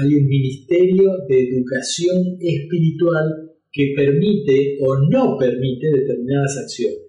[0.00, 7.04] hay un ministerio de educación espiritual que permite o no permite determinadas acciones.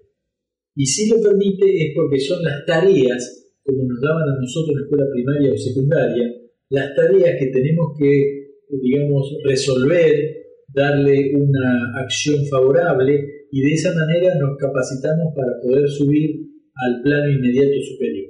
[0.76, 4.76] Y si lo permite es porque son las tareas como nos daban a nosotros en
[4.76, 6.26] la escuela primaria o secundaria,
[6.70, 10.14] las tareas que tenemos que, digamos, resolver,
[10.68, 16.30] darle una acción favorable y de esa manera nos capacitamos para poder subir
[16.74, 18.29] al plano inmediato superior.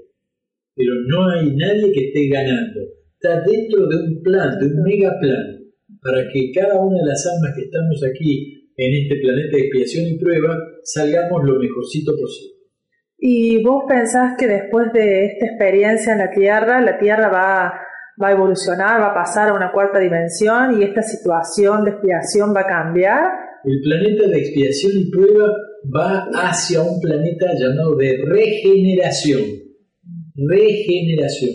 [0.81, 2.81] Pero no hay nadie que esté ganando.
[3.21, 5.61] Está dentro de un plan, de un mega plan,
[6.03, 10.07] para que cada una de las almas que estamos aquí en este planeta de expiación
[10.07, 12.55] y prueba salgamos lo mejorcito posible.
[13.19, 17.75] ¿Y vos pensás que después de esta experiencia en la Tierra, la Tierra va,
[18.23, 22.55] va a evolucionar, va a pasar a una cuarta dimensión y esta situación de expiación
[22.57, 23.21] va a cambiar?
[23.65, 25.53] El planeta de expiación y prueba
[25.95, 29.70] va hacia un planeta llamado de regeneración.
[30.49, 31.55] Regeneración.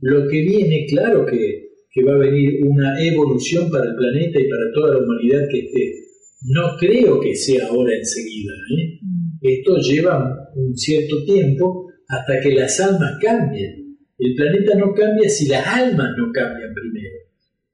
[0.00, 4.48] Lo que viene, claro que, que va a venir una evolución para el planeta y
[4.48, 5.94] para toda la humanidad que esté.
[6.48, 8.52] No creo que sea ahora enseguida.
[8.78, 8.98] ¿eh?
[9.42, 13.96] Esto lleva un cierto tiempo hasta que las almas cambien.
[14.18, 17.16] El planeta no cambia si las almas no cambian primero.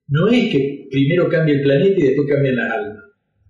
[0.08, 3.04] No es que primero cambie el planeta y después cambian las almas.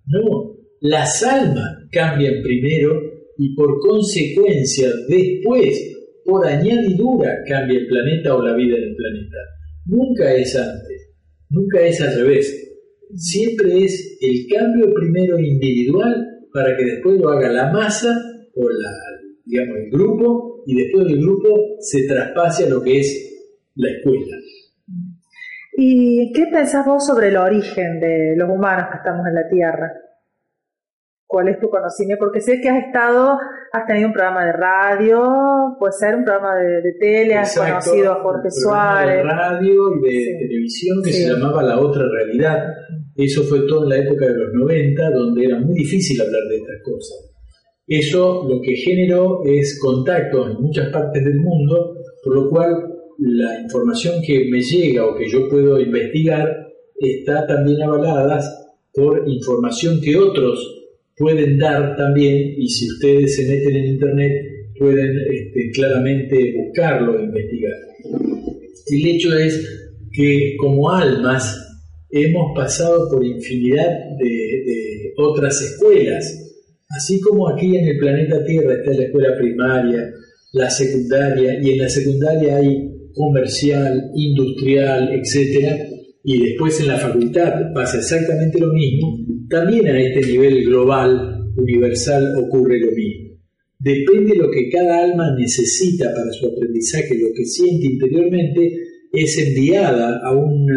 [0.07, 2.93] No, las almas cambian primero
[3.37, 5.98] y por consecuencia después,
[6.29, 9.37] por añadidura, cambia el planeta o la vida en el planeta.
[9.85, 11.15] Nunca es antes,
[11.49, 12.77] nunca es al revés.
[13.15, 18.15] Siempre es el cambio primero individual para que después lo haga la masa
[18.55, 18.91] o la,
[19.45, 24.37] digamos, el grupo y después del grupo se traspase a lo que es la escuela.
[25.75, 29.91] ¿Y qué pensás vos sobre el origen de los humanos que estamos en la Tierra?
[31.31, 32.25] ¿Cuál es tu conocimiento?
[32.25, 33.37] Porque sé que has estado,
[33.71, 38.23] has tenido un programa de radio, puede ser un programa de, tele, has conocido a
[38.23, 39.17] Jorge Suárez.
[39.17, 42.63] De radio y de televisión que se llamaba La Otra Realidad.
[43.15, 46.57] Eso fue todo en la época de los 90, donde era muy difícil hablar de
[46.57, 47.31] estas cosas.
[47.85, 53.61] Eso lo que generó es contacto en muchas partes del mundo, por lo cual la
[53.61, 56.69] información que me llega o que yo puedo investigar
[56.99, 58.41] está también avalada
[58.95, 60.78] por información que otros
[61.19, 64.31] pueden dar también, y si ustedes se meten en Internet,
[64.79, 67.73] pueden este, claramente buscarlo e investigar.
[68.87, 69.79] El hecho es
[70.13, 71.69] que como almas
[72.09, 76.33] hemos pasado por infinidad de, otras escuelas.
[76.89, 80.09] Así como aquí en el planeta Tierra está la escuela primaria,
[80.53, 85.75] la secundaria, y en la secundaria hay comercial, industrial, etc.
[86.23, 89.17] Y después en la facultad pasa exactamente lo mismo.
[89.49, 93.29] También a este nivel global, universal, ocurre lo mismo.
[93.79, 98.77] Depende de lo que cada alma necesita para su aprendizaje, lo que siente interiormente,
[99.11, 100.67] es enviada a, un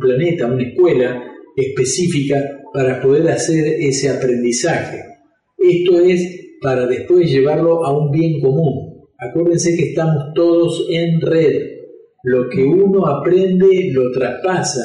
[0.00, 1.22] planeta, a una escuela
[1.56, 5.02] específica para poder hacer ese aprendizaje.
[5.58, 9.08] Esto es para después llevarlo a un bien común.
[9.18, 11.60] Acuérdense que estamos todos en red.
[12.22, 14.82] Lo que uno aprende lo traspasa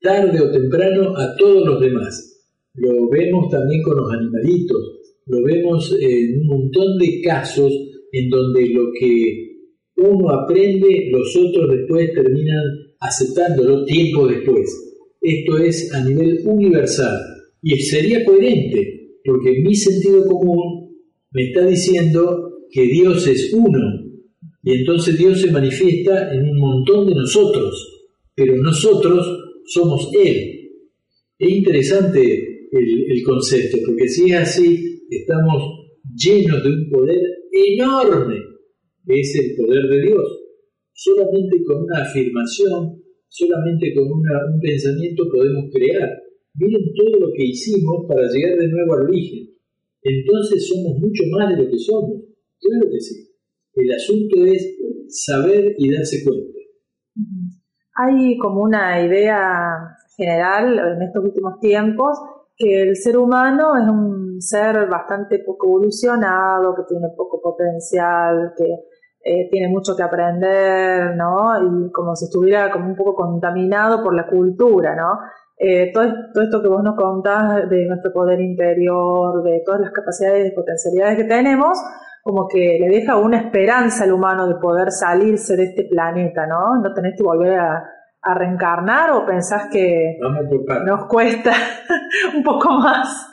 [0.00, 2.33] tarde o temprano a todos los demás.
[2.74, 7.72] Lo vemos también con los animalitos, lo vemos en un montón de casos
[8.12, 9.44] en donde lo que
[9.96, 12.64] uno aprende, los otros después terminan
[13.00, 14.70] aceptándolo tiempo después.
[15.20, 17.16] Esto es a nivel universal
[17.62, 20.96] y sería coherente, porque mi sentido común
[21.30, 24.04] me está diciendo que Dios es uno
[24.62, 29.26] y entonces Dios se manifiesta en un montón de nosotros, pero nosotros
[29.66, 30.70] somos Él.
[31.38, 35.62] Es interesante el, concepto, porque si es así, estamos
[36.14, 37.20] llenos de un poder
[37.52, 38.54] enorme
[39.06, 40.40] es el poder de Dios.
[40.92, 46.10] Solamente con una afirmación, solamente con un pensamiento podemos crear.
[46.54, 49.50] Miren todo lo que hicimos para llegar de nuevo al origen.
[50.02, 52.22] Entonces somos mucho más de lo que somos.
[52.60, 53.28] Claro que sí.
[53.74, 54.76] El asunto es
[55.08, 56.58] saber y darse cuenta.
[57.96, 62.18] Hay como una idea general en estos últimos tiempos
[62.56, 68.64] que el ser humano es un ser bastante poco evolucionado, que tiene poco potencial, que
[69.24, 71.56] eh, tiene mucho que aprender, ¿no?
[71.58, 75.18] Y como si estuviera como un poco contaminado por la cultura, ¿no?
[75.56, 79.92] Eh, todo, todo, esto que vos nos contás de nuestro poder interior, de todas las
[79.92, 81.78] capacidades y potencialidades que tenemos,
[82.22, 86.76] como que le deja una esperanza al humano de poder salirse de este planeta, ¿no?
[86.82, 87.84] No tenés que volver a,
[88.32, 90.16] reencarnar o pensás que
[90.86, 91.52] nos cuesta
[92.34, 93.26] un poco más.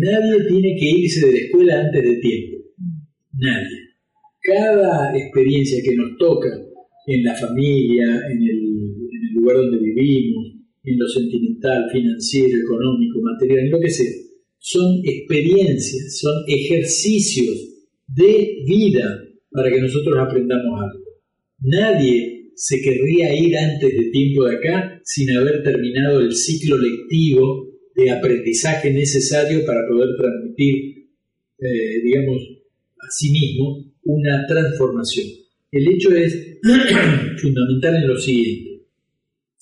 [0.00, 2.58] nadie tiene que irse de la escuela antes de tiempo.
[3.32, 3.78] Nadie.
[4.40, 6.48] Cada experiencia que nos toca
[7.06, 8.60] en la familia, en el,
[9.10, 14.12] en el lugar donde vivimos, en lo sentimental, financiero, económico, material, en lo que sea,
[14.58, 17.56] son experiencias, son ejercicios
[18.06, 21.04] de vida para que nosotros aprendamos algo.
[21.60, 27.68] Nadie se querría ir antes de tiempo de acá sin haber terminado el ciclo lectivo
[27.94, 31.06] de aprendizaje necesario para poder transmitir,
[31.60, 32.36] eh, digamos,
[32.98, 35.28] a sí mismo una transformación.
[35.70, 36.58] El hecho es
[37.40, 38.86] fundamental en lo siguiente.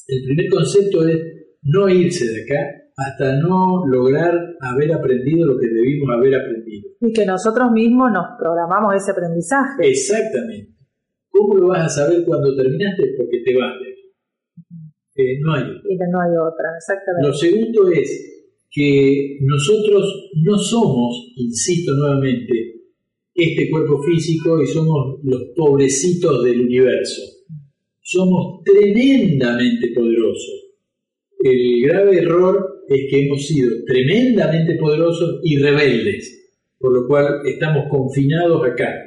[0.08, 1.18] El primer concepto es
[1.64, 6.88] no irse de acá hasta no lograr haber aprendido lo que debimos haber aprendido.
[7.02, 9.86] Y que nosotros mismos nos programamos ese aprendizaje.
[9.86, 10.75] Exactamente.
[11.36, 13.14] ¿Cómo lo vas a saber cuando terminaste?
[13.16, 13.96] Porque te vas de aquí.
[15.16, 16.06] Eh, no hay otra.
[16.10, 17.28] No hay otra, exactamente.
[17.28, 18.36] Lo segundo es
[18.70, 22.76] que nosotros no somos, insisto nuevamente,
[23.34, 27.22] este cuerpo físico y somos los pobrecitos del universo.
[28.00, 30.66] Somos tremendamente poderosos.
[31.42, 37.86] El grave error es que hemos sido tremendamente poderosos y rebeldes, por lo cual estamos
[37.90, 39.05] confinados acá.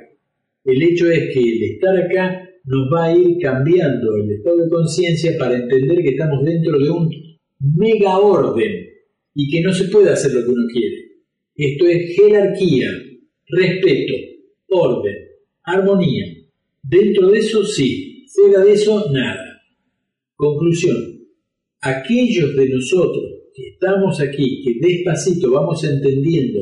[0.63, 4.69] El hecho es que el estar acá nos va a ir cambiando el estado de
[4.69, 7.09] conciencia para entender que estamos dentro de un
[7.77, 8.87] mega orden
[9.33, 11.09] y que no se puede hacer lo que uno quiere.
[11.55, 12.89] Esto es jerarquía,
[13.47, 14.13] respeto,
[14.69, 15.15] orden,
[15.63, 16.25] armonía.
[16.83, 19.61] Dentro de eso sí, fuera de eso nada.
[20.35, 20.97] Conclusión.
[21.81, 26.59] Aquellos de nosotros estamos aquí, que despacito vamos entendiendo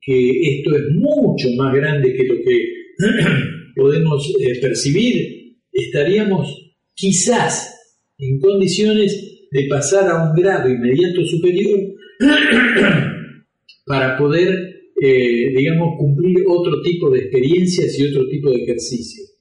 [0.00, 2.81] que esto es mucho más grande que lo que
[3.76, 7.74] podemos eh, percibir, estaríamos quizás
[8.18, 11.80] en condiciones de pasar a un grado inmediato superior
[13.86, 19.34] para poder, eh, digamos, cumplir otro tipo de experiencias y otro tipo de ejercicios.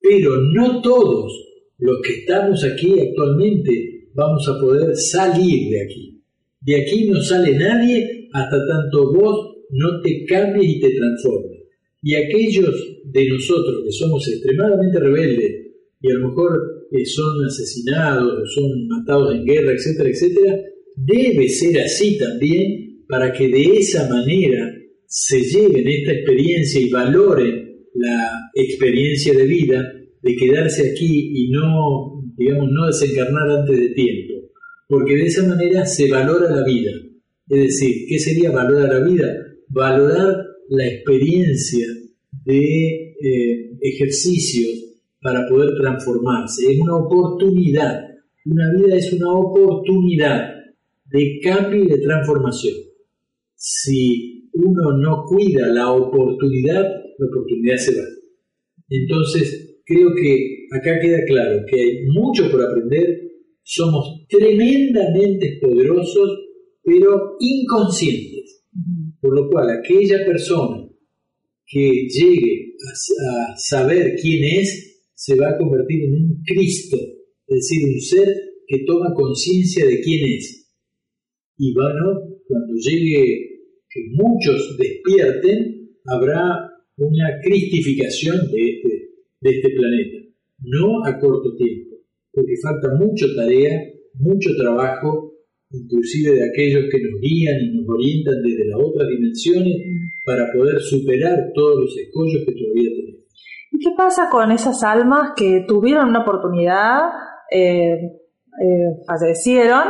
[0.00, 1.32] Pero no todos
[1.78, 6.22] los que estamos aquí actualmente vamos a poder salir de aquí.
[6.60, 11.55] De aquí no sale nadie hasta tanto vos no te cambies y te transformes.
[12.06, 12.72] Y aquellos
[13.04, 15.52] de nosotros que somos extremadamente rebeldes
[16.00, 20.56] y a lo mejor eh, son asesinados, son matados en guerra, etcétera, etcétera,
[20.94, 24.72] debe ser así también para que de esa manera
[25.06, 29.92] se lleven esta experiencia y valoren la experiencia de vida
[30.22, 34.36] de quedarse aquí y no, digamos, no desencarnar antes de tiempo
[34.88, 36.92] porque de esa manera se valora la vida.
[37.48, 39.26] Es decir, ¿qué sería valorar la vida?
[39.68, 41.86] Valorar la experiencia
[42.44, 44.86] de eh, ejercicios
[45.20, 46.72] para poder transformarse.
[46.72, 48.00] Es una oportunidad.
[48.44, 50.54] Una vida es una oportunidad
[51.06, 52.74] de cambio y de transformación.
[53.54, 56.82] Si uno no cuida la oportunidad,
[57.18, 58.06] la oportunidad se va.
[58.88, 63.22] Entonces, creo que acá queda claro que hay mucho por aprender,
[63.62, 66.38] somos tremendamente poderosos,
[66.82, 68.55] pero inconscientes.
[69.26, 70.88] Por lo cual, aquella persona
[71.66, 76.96] que llegue a, saber quién es, se va a convertir en un Cristo,
[77.48, 78.28] es decir, un ser
[78.68, 80.70] que toma conciencia de quién es.
[81.58, 83.24] Y bueno, cuando llegue
[83.90, 89.08] que muchos despierten, habrá una cristificación de este,
[89.40, 90.18] de este planeta,
[90.60, 91.96] no a corto tiempo
[92.36, 95.25] porque falta mucha tarea, mucho trabajo,
[95.70, 99.76] inclusive de aquellos que nos guían y nos orientan desde las otras dimensiones
[100.24, 103.26] para poder superar todos los escollos que todavía tenemos.
[103.72, 107.00] ¿Y qué pasa con esas almas que tuvieron una oportunidad,
[107.50, 109.84] eh, eh, fallecieron,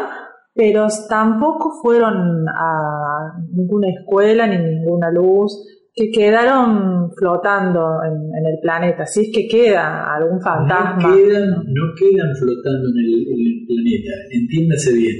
[0.55, 5.76] pero tampoco fueron a ninguna escuela ni ninguna luz?
[5.97, 11.09] Que quedaron flotando en, el planeta, si es que queda algún fantasma.
[11.09, 15.17] No quedan, no quedan flotando en el, planeta, entiéndase bien.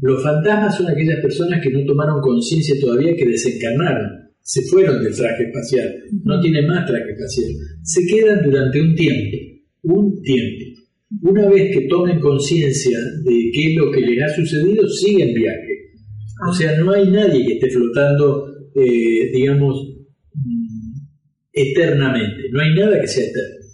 [0.00, 5.14] Los fantasmas son aquellas personas que no tomaron conciencia todavía que desencarnaron, se fueron del
[5.14, 7.50] traje espacial, no tienen más traje espacial,
[7.82, 9.36] se quedan durante un tiempo,
[9.82, 10.64] un tiempo.
[11.22, 15.90] Una vez que tomen conciencia de qué es lo que les ha sucedido, siguen viaje.
[16.46, 16.54] O ah.
[16.54, 18.46] sea, no hay nadie que esté flotando,
[18.76, 19.99] eh, digamos,
[21.52, 23.66] eternamente, no hay nada que sea eterno.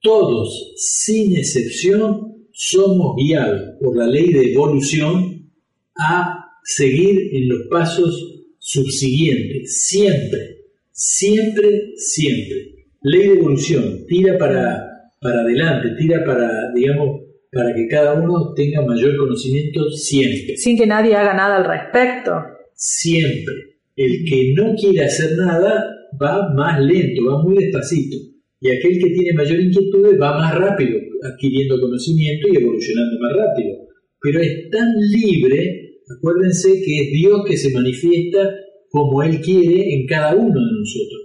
[0.00, 5.50] Todos, sin excepción, somos guiados por la ley de evolución
[5.96, 10.62] a seguir en los pasos subsiguientes, siempre,
[10.92, 12.86] Siempre, siempre.
[13.00, 18.82] Ley de evolución, tira para, para adelante, tira para, digamos, para que cada uno tenga
[18.82, 20.56] mayor conocimiento siempre.
[20.56, 22.32] Sin que nadie haga nada al respecto.
[22.74, 23.54] Siempre.
[23.96, 25.84] El que no quiere hacer nada
[26.20, 28.16] va más lento, va muy despacito.
[28.60, 33.76] Y aquel que tiene mayor inquietud va más rápido, adquiriendo conocimiento y evolucionando más rápido.
[34.20, 38.50] Pero es tan libre, acuérdense que es Dios que se manifiesta
[38.88, 41.22] como Él quiere en cada uno de nosotros.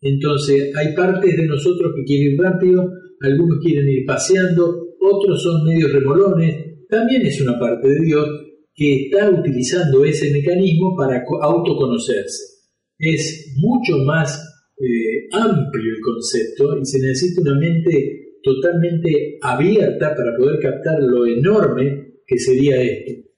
[0.00, 2.90] Entonces, hay partes de nosotros que quieren ir rápido,
[3.20, 6.86] algunos quieren ir paseando, otros son medios remolones.
[6.90, 8.28] También es una parte de Dios
[8.74, 12.53] que está utilizando ese mecanismo para autoconocerse.
[12.98, 14.38] Es mucho más
[14.78, 21.26] eh, amplio el concepto y se necesita una mente totalmente abierta para poder captar lo
[21.26, 23.28] enorme que sería esto.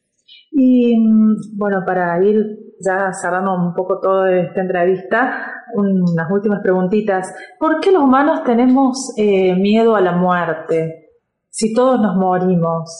[0.52, 7.34] Y mm, bueno, para ir ya cerrando un poco toda esta entrevista, unas últimas preguntitas.
[7.58, 11.10] ¿Por qué los humanos tenemos eh, miedo a la muerte?
[11.50, 12.90] Si todos nos morimos.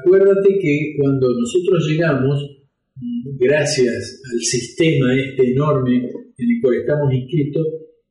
[0.00, 2.61] Acuérdate que cuando nosotros llegamos,
[3.38, 7.66] gracias al sistema este enorme en el cual estamos inscritos,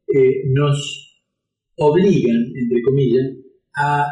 [0.08, 1.24] eh, nos
[1.78, 3.28] obligan, entre comillas,
[3.76, 4.06] a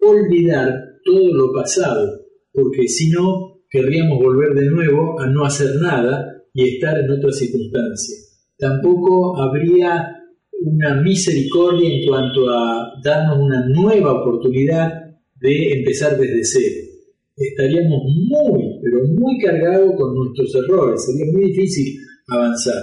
[0.00, 0.72] olvidar
[1.04, 6.74] todo lo pasado, porque si no, querríamos volver de nuevo a no hacer nada y
[6.74, 8.16] estar en otra circunstancia.
[8.58, 10.16] Tampoco habría
[10.62, 14.92] una misericordia en cuanto a darnos una nueva oportunidad
[15.36, 16.89] de empezar desde cero.
[17.36, 21.98] Estaríamos muy, pero muy cargados con nuestros errores, sería muy difícil
[22.28, 22.82] avanzar.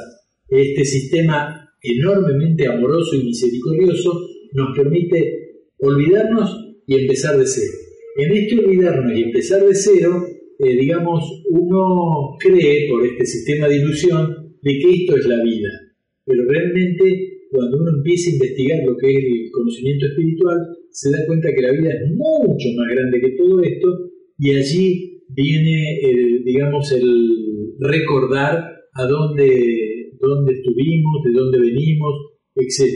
[0.49, 4.11] Este sistema enormemente amoroso y misericordioso
[4.53, 6.49] nos permite olvidarnos
[6.87, 7.73] y empezar de cero.
[8.17, 10.25] En este olvidarnos y empezar de cero,
[10.59, 15.69] eh, digamos, uno cree por este sistema de ilusión de que esto es la vida.
[16.25, 20.57] Pero realmente cuando uno empieza a investigar lo que es el conocimiento espiritual,
[20.91, 23.87] se da cuenta que la vida es mucho más grande que todo esto
[24.37, 25.99] y allí viene,
[26.45, 32.13] digamos, el recordar a dónde, dónde estuvimos, de dónde venimos,
[32.55, 32.93] etc.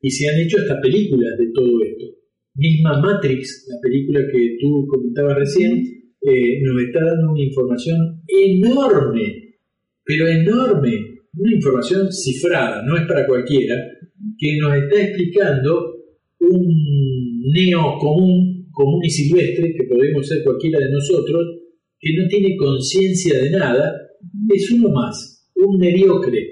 [0.00, 2.06] Y se han hecho hasta películas de todo esto.
[2.54, 5.84] Misma Matrix, la película que tú comentabas recién,
[6.22, 9.56] eh, nos está dando una información enorme,
[10.04, 13.76] pero enorme, una información cifrada, no es para cualquiera,
[14.38, 15.96] que nos está explicando
[16.40, 21.42] un neo común, común y silvestre, que podemos ser cualquiera de nosotros,
[21.98, 23.96] que no tiene conciencia de nada,
[24.54, 26.46] es uno más, un mediocre.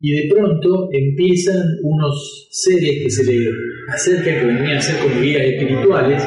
[0.00, 3.48] Y de pronto empiezan unos seres que se le
[3.88, 6.22] acercan, que venían a ser como guías espirituales,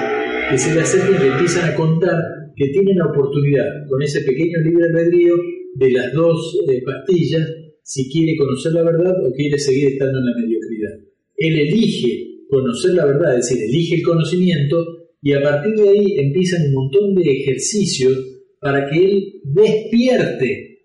[0.49, 2.15] que se le acercan y le empiezan a contar
[2.55, 5.35] que tienen la oportunidad, con ese pequeño libre albedrío,
[5.75, 7.47] de las dos eh, pastillas,
[7.83, 10.99] si quiere conocer la verdad o quiere seguir estando en la mediocridad.
[11.35, 14.85] Él elige conocer la verdad, es decir, elige el conocimiento
[15.21, 18.13] y a partir de ahí empiezan un montón de ejercicios
[18.59, 20.79] para que él despierte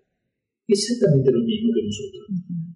[0.69, 2.27] exactamente lo mismo que nosotros.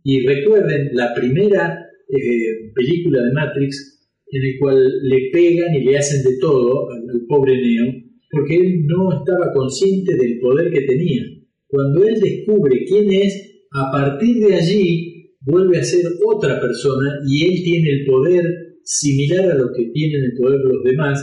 [0.05, 3.99] Y recuerden la primera eh, película de Matrix
[4.31, 7.93] en el cual le pegan y le hacen de todo al, pobre Neo,
[8.31, 11.23] porque él no estaba consciente del poder que tenía.
[11.67, 17.45] Cuando él descubre quién es, a partir de allí vuelve a ser otra persona y
[17.45, 21.21] él tiene el poder similar a lo que tienen el poder los demás,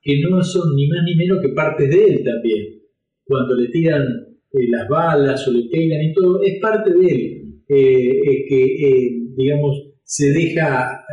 [0.00, 2.80] que no son ni más ni menos que partes de él también.
[3.24, 4.02] Cuando le tiran
[4.52, 9.18] eh, las balas o le pegan y todo, es parte de él, eh, eh, que,
[9.36, 11.04] digamos, se deja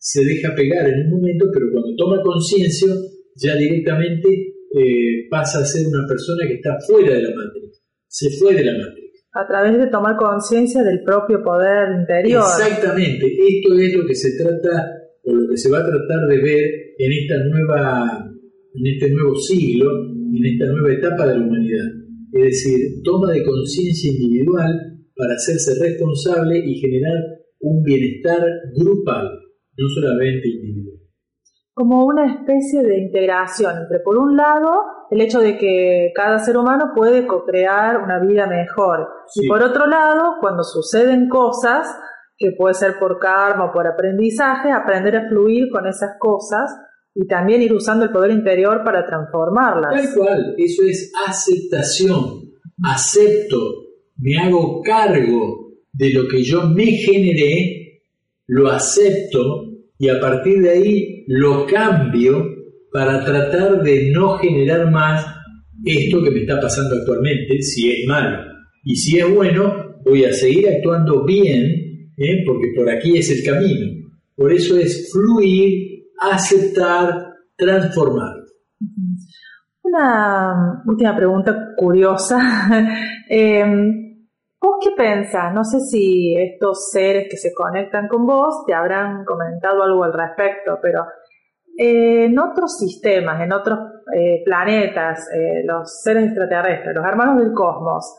[0.00, 2.88] se deja pegar en un momento, pero cuando toma conciencia,
[3.36, 4.28] ya directamente
[4.74, 8.64] eh, pasa a ser una persona que está fuera de la matriz, se fue de
[8.64, 9.10] la matriz.
[9.32, 12.42] A través de tomar conciencia del propio poder interior.
[12.42, 14.99] Exactamente, esto es lo que se trata
[15.30, 16.64] o lo que se va a tratar de ver
[16.98, 18.28] en esta nueva,
[18.74, 19.90] en este nuevo siglo,
[20.34, 21.86] en esta nueva etapa de la humanidad.
[22.32, 27.16] Es decir, toma de conciencia individual para hacerse responsable y generar
[27.60, 28.42] un bienestar
[28.74, 29.28] grupal
[29.76, 30.98] no solamente individual.
[31.74, 36.56] Como una especie de integración entre, por un lado, el hecho de que cada ser
[36.56, 41.88] humano puede co-crear una vida mejor, y por otro lado, cuando suceden cosas,
[42.40, 46.74] que puede ser por karma o por aprendizaje, aprender a fluir con esas cosas
[47.14, 49.92] y también ir usando el poder interior para transformarlas.
[49.92, 52.50] Tal cual, eso es aceptación.
[52.82, 53.58] Acepto,
[54.16, 58.04] me hago cargo de lo que yo me generé,
[58.46, 59.66] lo acepto
[59.98, 62.42] y a partir de ahí lo cambio
[62.90, 65.26] para tratar de no generar más
[65.84, 68.46] esto que me está pasando actualmente, si es malo.
[68.82, 72.44] Y si es bueno, voy a seguir actuando bien, ¿eh?
[72.46, 74.08] porque por aquí es el camino.
[74.36, 78.36] Por eso es fluir, aceptar, transformar.
[79.82, 82.38] Una última pregunta curiosa.
[83.28, 83.64] eh,
[84.62, 85.54] ¿Vos qué pensás?
[85.54, 90.12] No sé si estos seres que se conectan con vos te habrán comentado algo al
[90.12, 91.04] respecto, pero
[91.78, 93.78] eh, en otros sistemas, en otros
[94.14, 98.18] eh, planetas, eh, los seres extraterrestres, los hermanos del cosmos,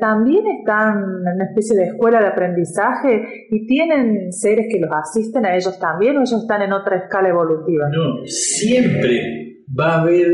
[0.00, 5.46] también están en una especie de escuela de aprendizaje y tienen seres que los asisten
[5.46, 7.88] a ellos también o ellos están en otra escala evolutiva.
[7.90, 10.26] No, siempre va a haber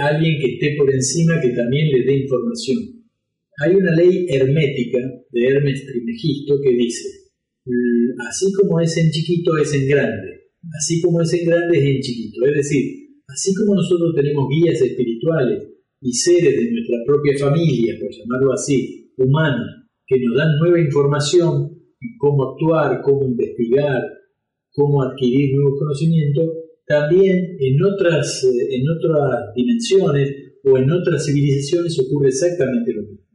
[0.00, 2.78] alguien que esté por encima que también le dé información.
[3.60, 4.98] Hay una ley hermética
[5.30, 7.08] de Hermes Trimegisto que dice,
[8.28, 10.38] así como es en chiquito es en grande
[10.74, 12.46] así como es en grande es en chiquito.
[12.46, 12.84] Es decir,
[13.28, 15.62] así como nosotros tenemos guías espirituales
[16.00, 21.72] y seres de nuestra propia familia, por llamarlo así, humanos, que nos dan nueva información
[21.98, 24.02] en cómo actuar, cómo investigar,
[24.72, 26.44] cómo adquirir nuevos conocimientos,
[26.86, 33.26] también en otras, eh, en otras dimensiones o en otras civilizaciones ocurre exactamente lo mismo.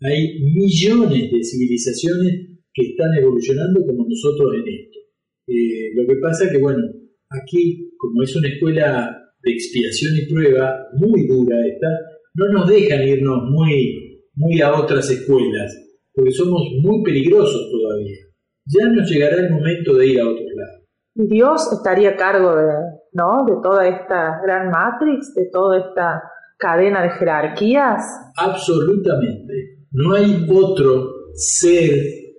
[0.00, 2.32] Hay millones de civilizaciones
[2.74, 4.98] que están evolucionando como nosotros en esto.
[5.46, 6.82] Eh, lo que pasa es que, bueno,
[7.30, 11.88] aquí, como es una escuela de expiación y prueba muy dura esta,
[12.36, 15.74] no nos dejan irnos muy, muy a otras escuelas,
[16.12, 18.16] porque somos muy peligrosos todavía.
[18.66, 20.84] Ya nos llegará el momento de ir a otros lados.
[21.14, 22.66] Dios estaría a cargo de,
[23.12, 23.44] ¿no?
[23.46, 26.22] de toda esta gran matrix, de toda esta
[26.58, 28.02] cadena de jerarquías.
[28.36, 29.86] Absolutamente.
[29.92, 31.90] No hay otro ser,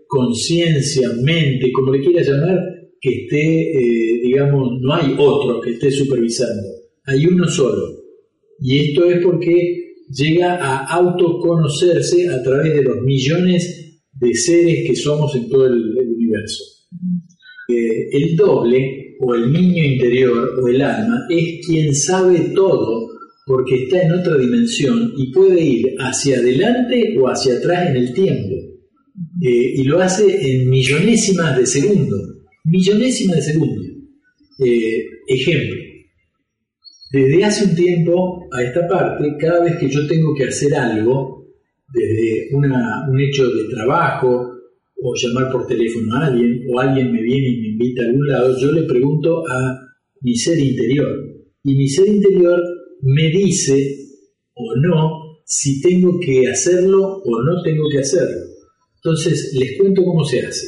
[0.08, 2.58] conciencia, mente, como le quieras llamar,
[3.02, 6.68] que esté, eh, digamos, no hay otro que esté supervisando,
[7.06, 7.84] hay uno solo.
[8.60, 14.96] Y esto es porque llega a autoconocerse a través de los millones de seres que
[14.96, 16.64] somos en todo el, universo.
[17.70, 23.08] Eh, el doble, o el niño interior, o el alma, es quien sabe todo
[23.46, 28.14] porque está en otra dimensión y puede ir hacia adelante o hacia atrás en el
[28.14, 28.56] tiempo.
[29.42, 33.82] Eh, y lo hace en millonésimas de segundos millonésima de segundo.
[34.60, 35.76] Eh, ejemplo,
[37.18, 41.46] desde hace un tiempo a esta parte, cada vez que yo tengo que hacer algo,
[41.94, 44.54] desde un hecho de trabajo,
[45.02, 48.28] o llamar por teléfono a alguien, o alguien me viene y me invita a algún
[48.28, 49.80] lado, yo le pregunto a
[50.22, 51.08] mi ser interior.
[51.64, 52.60] Y mi ser interior
[53.02, 53.96] me dice
[54.54, 58.42] o no si tengo que hacerlo o no tengo que hacerlo.
[58.96, 60.68] Entonces, les cuento cómo se hace.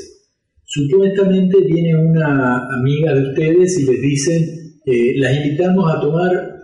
[0.64, 4.59] Supuestamente viene una amiga de ustedes y les dice,
[4.92, 6.64] eh, las invitamos a tomar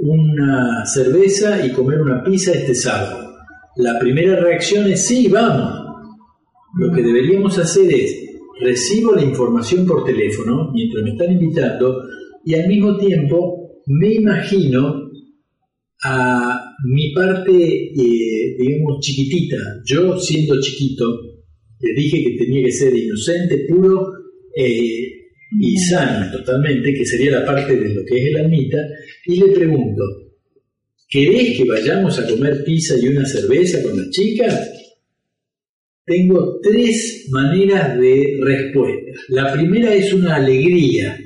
[0.00, 3.34] una cerveza y comer una pizza este sábado.
[3.76, 5.84] La primera reacción es, sí, vamos.
[6.78, 8.30] Lo que deberíamos hacer es,
[8.62, 12.02] recibo la información por teléfono mientras me están invitando
[12.46, 15.10] y al mismo tiempo me imagino
[16.02, 21.04] a mi parte, eh, digamos, chiquitita, yo siendo chiquito,
[21.80, 24.12] le dije que tenía que ser inocente, puro
[24.56, 25.15] eh,
[25.52, 28.78] y sano totalmente, que sería la parte de lo que es el almita,
[29.26, 30.02] y le pregunto,
[31.08, 34.46] ¿querés que vayamos a comer pizza y una cerveza con la chica?
[36.04, 39.20] Tengo tres maneras de respuesta.
[39.28, 41.18] La primera es una alegría.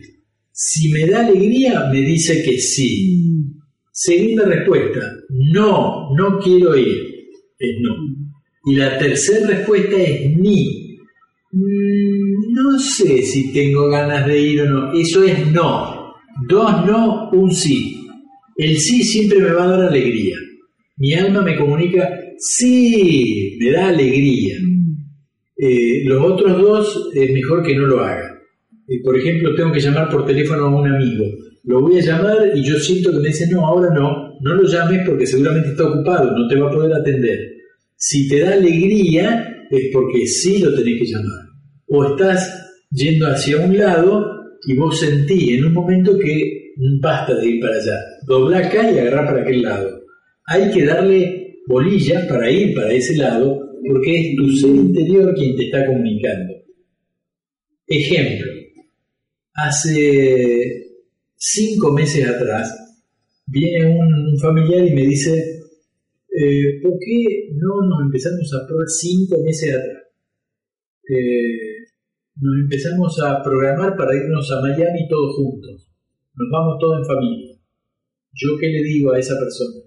[0.52, 3.44] Si me da alegría, me dice que sí.
[3.92, 6.96] Segunda respuesta, no, no quiero ir.
[7.58, 7.94] Es no.
[8.64, 10.98] Y la tercera respuesta es ni.
[12.50, 14.92] Mm, no sé si tengo ganas de ir o no.
[14.92, 16.14] Eso es no.
[16.48, 18.06] Dos no, un sí.
[18.56, 20.36] El sí siempre me va a dar alegría.
[20.96, 22.08] Mi alma me comunica,
[22.38, 24.56] sí, me da alegría.
[25.56, 28.38] Eh, los otros dos es mejor que no lo haga.
[28.86, 31.24] Eh, por ejemplo, tengo que llamar por teléfono a un amigo.
[31.64, 34.66] Lo voy a llamar y yo siento que me dice, no, ahora no, no lo
[34.66, 37.38] llames porque seguramente está ocupado, no te va a poder atender.
[37.96, 41.49] Si te da alegría es porque sí lo tenés que llamar.
[41.90, 44.24] O estás yendo hacia un lado
[44.64, 47.98] y vos sentís en un momento que basta de ir para allá.
[48.26, 50.00] Dobla acá y agarrar para aquel lado.
[50.46, 55.56] Hay que darle bolillas para ir para ese lado porque es tu ser interior quien
[55.56, 56.54] te está comunicando.
[57.86, 58.52] Ejemplo,
[59.54, 60.86] hace
[61.36, 62.76] cinco meses atrás
[63.46, 65.60] viene un familiar y me dice,
[66.28, 70.04] eh, ¿por qué no nos empezamos a probar cinco meses atrás?
[71.08, 71.69] Eh,
[72.40, 75.88] nos empezamos a programar para irnos a Miami todos juntos.
[76.34, 77.56] Nos vamos todos en familia.
[78.32, 79.84] ¿Yo qué le digo a esa persona?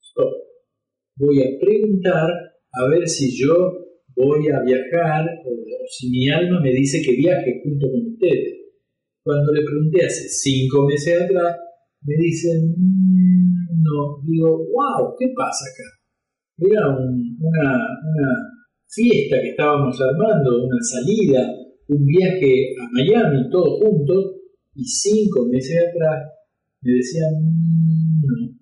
[0.00, 0.32] Stop.
[1.16, 2.30] Voy a preguntar
[2.72, 3.82] a ver si yo
[4.16, 5.50] voy a viajar, o,
[5.88, 8.54] si mi alma me dice que viaje junto con ustedes.
[9.22, 11.56] Cuando le pregunté hace cinco meses atrás,
[12.02, 16.02] me dicen, mm, no, digo, wow, ¿qué pasa acá?
[16.58, 17.88] Era una,
[18.88, 21.48] fiesta que estábamos armando, una salida,
[21.92, 24.36] un viaje a Miami, todos juntos,
[24.74, 26.30] y cinco meses atrás
[26.80, 27.32] me decían,
[28.22, 28.58] no,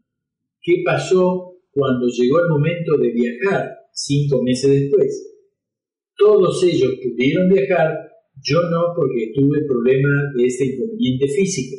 [0.61, 5.27] ¿qué pasó cuando llegó el momento de viajar cinco meses después?
[6.17, 7.97] Todos ellos pudieron viajar,
[8.43, 11.77] yo no porque tuve problema de este inconveniente físico.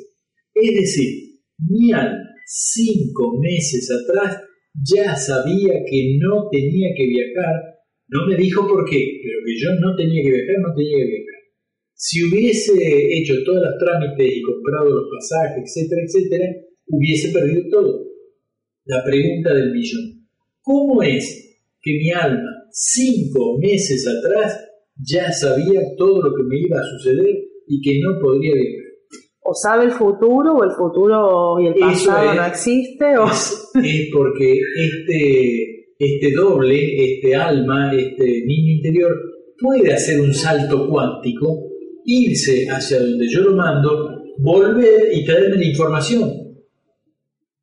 [0.54, 4.38] Es decir, mi alma cinco meses atrás
[4.74, 7.56] ya sabía que no tenía que viajar,
[8.10, 11.06] no me dijo por qué, pero que yo no tenía que viajar, no tenía que
[11.06, 11.31] viajar.
[12.04, 12.74] Si hubiese
[13.16, 16.46] hecho todos los trámites y comprado los pasajes, etcétera, etcétera,
[16.88, 18.08] hubiese perdido todo.
[18.86, 20.26] La pregunta del millón.
[20.62, 24.68] ¿Cómo es que mi alma, cinco meses atrás,
[24.98, 27.38] ya sabía todo lo que me iba a suceder
[27.68, 28.82] y que no podría viajar?
[29.44, 33.26] o sabe el futuro o el futuro y el pasado no existe o...
[33.26, 36.78] es, porque este este doble
[37.16, 39.20] este alma este niño interior
[39.60, 41.71] puede hacer un salto cuántico
[42.06, 46.32] irse hacia donde yo lo mando volver y traerme la información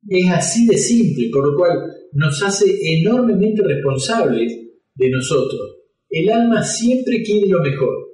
[0.07, 1.71] es así de simple por lo cual
[2.13, 2.65] nos hace
[2.99, 4.53] enormemente responsables
[4.95, 5.77] de nosotros
[6.09, 8.09] el alma siempre quiere lo mejor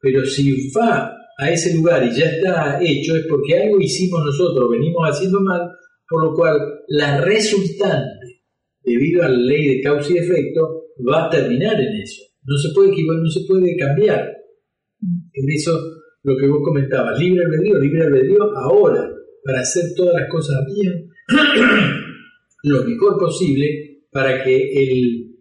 [0.00, 4.70] pero si va a ese lugar y ya está hecho es porque algo hicimos nosotros,
[4.70, 5.70] venimos haciendo mal,
[6.08, 6.58] por lo cual
[6.88, 8.42] la resultante,
[8.82, 12.22] debido a la ley de causa y efecto, va a terminar en eso.
[12.44, 14.36] No se puede equivocar, no se puede cambiar.
[15.32, 15.78] En eso
[16.22, 19.10] lo que vos comentabas, libre albedrío, libre albedrío ahora,
[19.44, 21.08] para hacer todas las cosas bien,
[22.64, 25.36] lo mejor posible, para que el,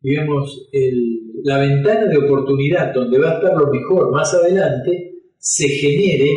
[0.00, 5.68] digamos, el, la ventana de oportunidad donde va a estar lo mejor más adelante, se
[5.68, 6.34] genere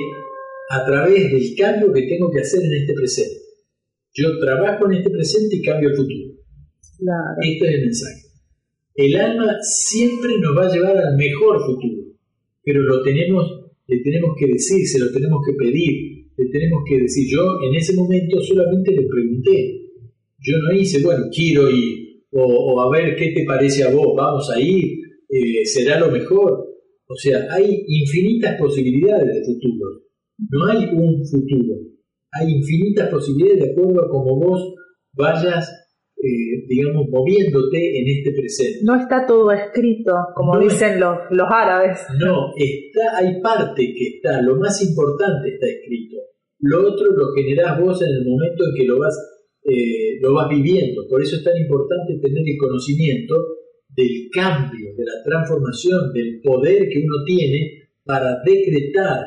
[0.70, 3.42] a través del cambio que tengo que hacer en este presente.
[4.14, 6.34] Yo trabajo en este presente y cambio el futuro.
[7.42, 8.22] Este es el mensaje.
[8.96, 11.97] El alma siempre nos va a llevar al mejor futuro,
[12.68, 13.48] pero lo tenemos,
[13.88, 17.26] le tenemos que decir, se lo tenemos que pedir, le tenemos que decir.
[17.32, 19.86] Yo en ese momento solamente le pregunté.
[20.40, 24.52] Yo no hice, bueno, quiero ir, o, a ver qué te parece a vos, vamos
[24.54, 24.84] a ir,
[25.30, 26.68] eh, será lo mejor.
[27.08, 30.02] O sea, hay infinitas posibilidades de futuro.
[30.50, 31.74] No hay un futuro.
[32.34, 34.74] Hay infinitas posibilidades de acuerdo a cómo vos
[35.14, 35.72] vayas,
[36.20, 38.80] eh, digamos, moviéndote en este presente.
[38.84, 42.00] No está todo escrito, como dicen los, los árabes.
[42.20, 46.18] No, está, hay parte que está, lo más importante está escrito.
[46.60, 49.16] Lo otro lo generás vos en el momento en que lo vas,
[49.64, 51.08] eh, lo vas viviendo.
[51.08, 53.36] Por eso es tan importante tener el conocimiento
[53.96, 59.20] del cambio, de la transformación, del poder que uno tiene para decretar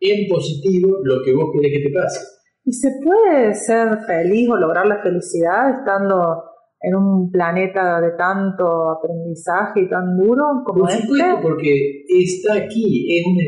[0.00, 2.37] en positivo lo que vos querés que te pase.
[2.68, 6.44] ¿Y se puede ser feliz o lograr la felicidad estando
[6.82, 11.42] en un planeta de tanto aprendizaje y tan duro como Por supuesto, este?
[11.42, 13.38] porque está aquí, es un,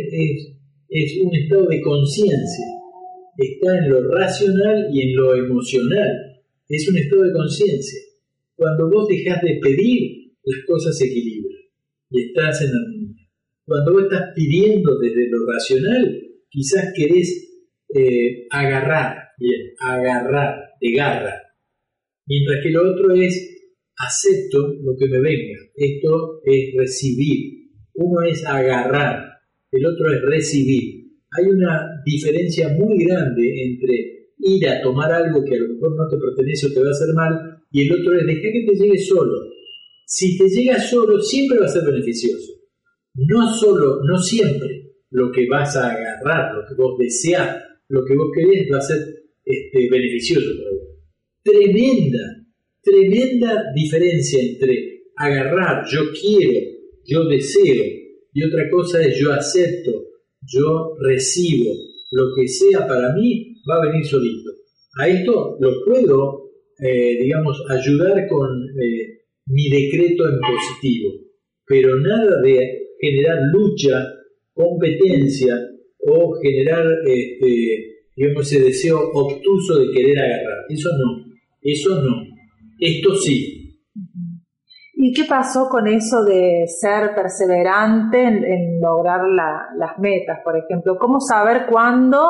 [0.89, 2.65] es un estado de conciencia,
[3.37, 6.41] está en lo racional y en lo emocional,
[6.71, 8.01] es un estado de conciencia.
[8.57, 11.61] Cuando vos dejas de pedir, las cosas se equilibran
[12.09, 13.29] y estás en armonía.
[13.67, 17.50] Cuando vos estás pidiendo desde lo racional, quizás querés
[17.95, 19.31] eh, agarrar,
[19.81, 21.35] agarrar, de garra,
[22.27, 25.59] mientras que lo otro es acepto lo que me venga.
[25.75, 27.71] Esto es recibir.
[27.95, 29.41] Uno es agarrar,
[29.71, 31.11] el otro es recibir.
[31.33, 36.09] Hay una diferencia muy grande entre ir a tomar algo que a lo mejor no
[36.09, 38.75] te pertenece o te va a hacer mal, y el otro es dejar que te
[38.75, 39.51] llegue solo
[40.13, 42.53] si te llega solo, siempre va a ser beneficioso.
[43.15, 48.15] No solo, no siempre lo que vas a agarrar, lo que vos deseas, lo que
[48.15, 48.99] vos querés va a ser
[49.45, 50.89] este, beneficioso para vos.
[51.43, 52.47] Tremenda,
[52.83, 56.61] tremenda diferencia entre agarrar, yo quiero,
[57.05, 57.85] yo deseo,
[58.33, 59.91] y otra cosa es yo acepto,
[60.43, 61.75] yo recibo,
[62.13, 64.51] lo que sea para mí va a venir solito.
[64.99, 68.51] A esto lo puedo, eh, digamos, ayudar con
[68.81, 71.11] eh, mi decreto en positivo,
[71.67, 74.15] pero nada de generar lucha,
[74.53, 75.70] competencia
[76.07, 80.59] o generar, este, digamos, ese deseo obtuso de querer agarrar.
[80.69, 82.31] Eso no, eso no.
[82.79, 83.61] Esto sí.
[85.03, 89.21] ¿Y qué pasó con eso de ser perseverante en, lograr
[89.79, 90.99] las metas, por ejemplo?
[90.99, 92.23] ¿Cómo saber cuándo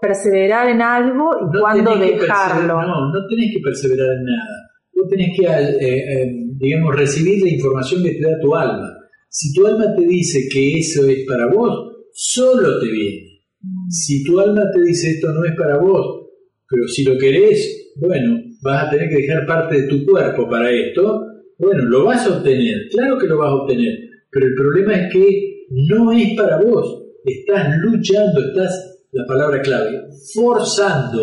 [0.00, 2.82] perseverar en algo y cuándo dejarlo?
[2.82, 4.56] No, no tenés que perseverar en nada.
[4.94, 8.92] Vos tenés que eh, eh, digamos, recibir la información que te da tu alma.
[9.28, 13.42] Si tu alma te dice que eso es para vos, solo te viene.
[13.90, 16.28] Si tu alma te dice esto no es para vos,
[16.68, 20.70] pero si lo querés, bueno, vas a tener que dejar parte de tu cuerpo para
[20.70, 21.20] esto,
[21.58, 23.98] bueno, lo vas a obtener, claro que lo vas a obtener,
[24.30, 30.02] pero el problema es que no es para vos, estás luchando, estás, la palabra clave,
[30.34, 31.22] forzando.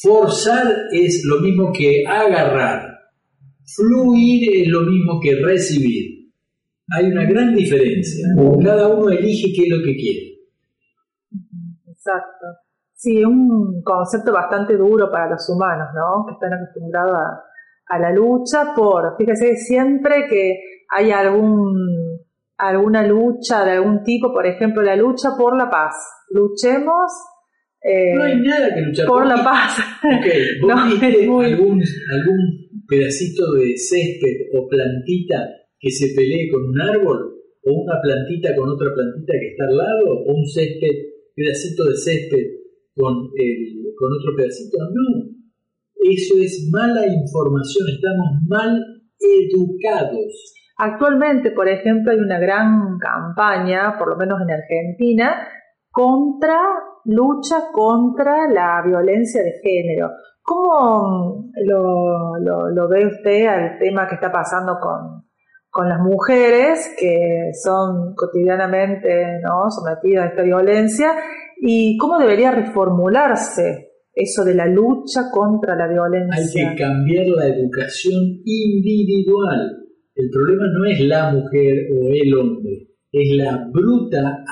[0.00, 2.98] Forzar es lo mismo que agarrar,
[3.76, 6.21] fluir es lo mismo que recibir.
[6.94, 8.28] Hay una gran diferencia,
[8.62, 10.32] cada uno elige qué es lo que quiere.
[11.88, 12.46] Exacto.
[12.94, 16.26] Sí, un concepto bastante duro para los humanos, ¿no?
[16.26, 17.42] Que están acostumbrados a,
[17.86, 20.58] a la lucha por, fíjese, siempre que
[20.88, 21.74] hay algún,
[22.58, 25.94] alguna lucha de algún tipo, por ejemplo, la lucha por la paz.
[26.30, 27.12] Luchemos
[27.82, 29.78] eh, no hay nada que luchar por la paz.
[30.02, 30.60] Okay.
[30.60, 35.48] ¿Vos viste algún, algún pedacito de césped o plantita
[35.82, 37.34] que se pelee con un árbol?
[37.64, 40.24] ¿O una plantita con otra plantita que está al lado?
[40.26, 42.46] ¿O un césped, pedacito de césped
[42.94, 44.78] con, el, con otro pedacito?
[44.78, 45.26] No,
[46.10, 50.54] eso es mala información, estamos mal educados.
[50.78, 55.48] Actualmente, por ejemplo, hay una gran campaña, por lo menos en Argentina,
[55.90, 56.60] contra,
[57.04, 60.10] lucha contra la violencia de género.
[60.42, 65.24] ¿Cómo lo, ve usted al tema que está pasando con,
[65.72, 69.70] con las mujeres que son cotidianamente ¿no?
[69.70, 71.14] sometidas a esta violencia
[71.62, 76.68] y cómo debería reformularse eso de la lucha contra la violencia.
[76.68, 79.78] Hay que cambiar la educación individual.
[80.14, 84.44] El problema no es la mujer o el hombre, es la bruta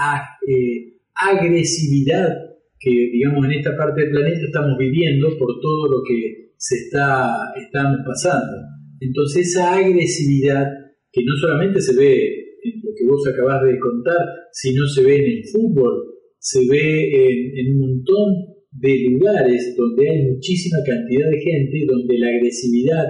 [0.49, 2.35] eh, agresividad
[2.79, 7.53] que, digamos, en esta parte del planeta estamos viviendo por todo lo que se está
[7.63, 8.57] estamos pasando.
[9.01, 10.80] Entonces esa agresividad
[11.13, 12.15] que no solamente se ve
[12.63, 17.29] en lo que vos acabás de contar, sino se ve en el fútbol, se ve
[17.29, 23.07] en, en un montón de lugares donde hay muchísima cantidad de gente, donde la agresividad,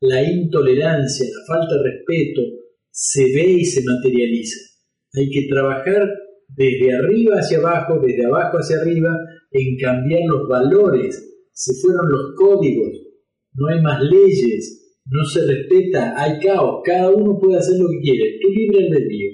[0.00, 2.42] la intolerancia, la falta de respeto
[2.90, 4.58] se ve y se materializa.
[5.14, 6.08] Hay que trabajar
[6.48, 9.10] desde arriba hacia abajo, desde abajo hacia arriba,
[9.50, 11.30] en cambiar los valores.
[11.52, 12.90] Se fueron los códigos,
[13.54, 18.00] no hay más leyes, no se respeta, hay caos, cada uno puede hacer lo que
[18.00, 19.30] quiere, tú libre albedrío.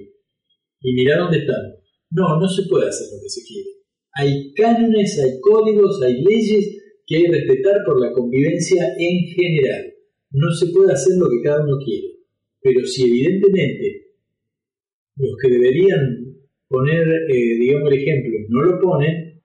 [0.82, 1.74] Y mira dónde estamos.
[2.10, 3.70] No, no se puede hacer lo que se quiere.
[4.14, 9.94] Hay cánones, hay códigos, hay leyes que hay que respetar por la convivencia en general.
[10.32, 12.16] No se puede hacer lo que cada uno quiere.
[12.62, 14.06] Pero si evidentemente
[15.16, 16.36] los que deberían
[16.68, 19.42] poner, eh, digamos, el ejemplo, no lo ponen,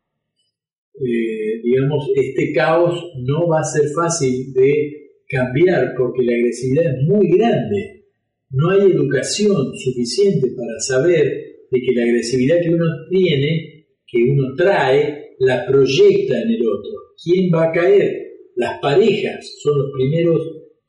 [1.01, 7.07] eh, digamos, este caos no va a ser fácil de cambiar porque la agresividad es
[7.07, 8.05] muy grande.
[8.51, 11.25] No hay educación suficiente para saber
[11.71, 13.75] de que la agresividad que uno tiene
[14.07, 16.91] que uno trae la proyecta en el otro.
[17.21, 18.25] ¿Quién va a caer?
[18.55, 20.41] Las parejas son los primeros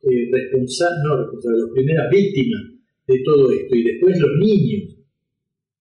[0.03, 2.63] eh, responsables, no las primeras víctimas
[3.09, 4.97] de todo esto, y después los niños,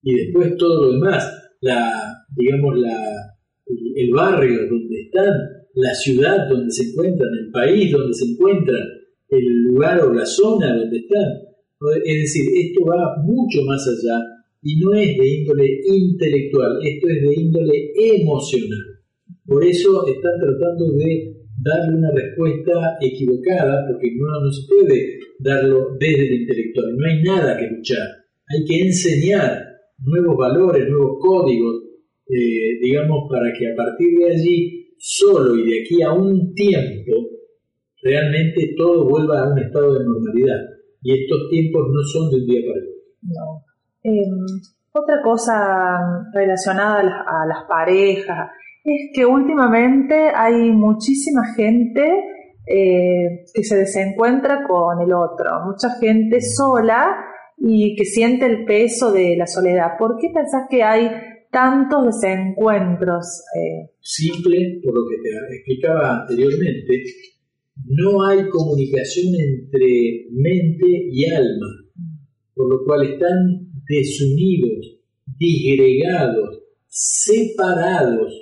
[0.02, 3.36] y después todo lo demás, la, digamos, la,
[3.95, 5.34] el barrio donde están,
[5.76, 8.81] la ciudad donde se encuentran, el país donde se encuentran,
[9.30, 11.45] el lugar o la zona donde están.
[12.03, 14.23] Es decir, esto va mucho más allá
[14.61, 18.85] y no es de índole intelectual, esto es de índole emocional.
[19.45, 26.27] Por eso están tratando de darle una respuesta equivocada, porque no, se puede darlo desde
[26.27, 28.07] el intelectual, no hay nada que luchar,
[28.47, 29.64] hay que enseñar
[30.03, 31.84] nuevos valores, nuevos códigos,
[32.27, 37.11] eh, digamos, para que a partir de allí, solo y de aquí a un tiempo,
[38.01, 40.59] realmente todo vuelva a un estado de normalidad.
[41.01, 42.95] Y estos tiempos no son de un día para otro.
[43.22, 43.65] No.
[44.03, 44.45] Em,
[44.93, 48.49] otra cosa relacionada a las, parejas
[48.84, 52.01] es que últimamente hay muchísima gente
[52.67, 57.07] eh, que se desencuentra con el otro, mucha gente sola
[57.57, 59.97] y que siente el peso de la soledad.
[59.97, 61.09] ¿Por qué pensás que hay
[61.56, 63.26] tantos desencuentros?
[63.56, 63.90] Eh?
[64.02, 67.03] Simple, por lo que te explicaba anteriormente,
[67.86, 71.68] no hay comunicación entre mente y alma,
[72.53, 74.98] por lo cual están desunidos,
[75.40, 78.34] disgregados, separados,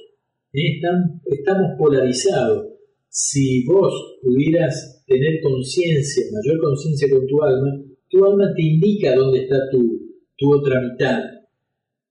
[0.53, 0.81] ¿eh?
[1.25, 2.65] estamos polarizados.
[3.09, 7.79] Si vos pudieras tener conciencia, mayor conciencia con tu alma,
[8.09, 9.99] tu alma te indica dónde está tu,
[10.35, 11.32] tu otra mitad.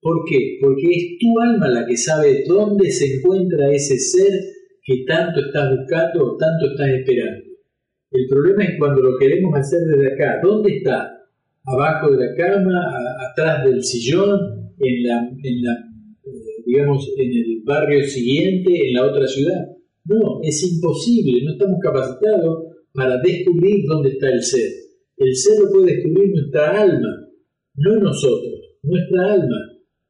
[0.03, 0.59] ¿Por qué?
[0.61, 4.33] Porque es tu alma la que sabe dónde se encuentra ese ser
[4.85, 7.45] que tanto estás buscando o tanto estás esperando.
[8.11, 10.41] El problema es cuando lo queremos hacer desde acá.
[10.43, 11.23] ¿Dónde está?
[11.65, 12.81] abajo de la cama,
[13.31, 19.27] atrás del sillón, en la, en eh, digamos, en el barrio siguiente, en la otra
[19.27, 19.69] ciudad.
[20.05, 24.71] No, es imposible, no estamos capacitados para descubrir dónde está el ser.
[25.17, 27.29] El ser lo puede descubrir nuestra alma,
[27.77, 29.57] no nosotros, nuestra alma.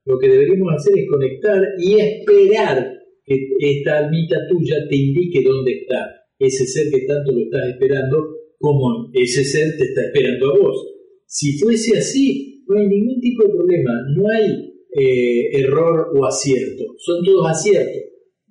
[0.04, 5.72] Lo que deberíamos hacer es conectar y esperar que esta almita tuya te indique dónde
[5.72, 8.18] está ese ser que tanto lo estás esperando,
[8.58, 10.86] como ese ser te está esperando a vos.
[11.26, 14.50] Si fuese así, no hay ningún tipo de problema, no hay
[14.94, 18.02] eh, error o acierto, son todos aciertos.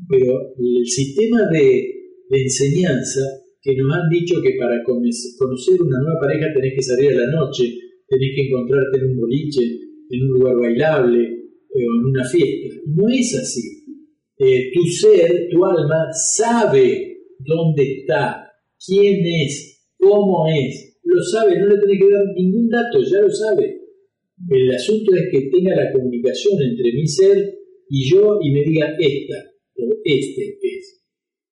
[0.09, 1.97] Pero el sistema de,
[2.33, 3.19] enseñanza
[3.61, 7.27] que nos han dicho que para conocer una nueva pareja tenés que salir a la
[7.27, 7.65] noche,
[8.07, 9.61] tenés que encontrarte en un boliche,
[10.09, 11.40] en un lugar bailable
[11.73, 12.75] o en una fiesta.
[12.87, 13.61] No es así.
[14.37, 18.47] Eh, tu ser, tu alma, sabe dónde está,
[18.83, 20.99] quién es, cómo es.
[21.03, 23.81] Lo sabe, no le tiene que dar ningún dato, ya lo sabe.
[24.49, 28.95] El asunto es que tenga la comunicación entre mi ser y yo y me diga
[28.99, 29.35] esta
[29.77, 31.03] o este es.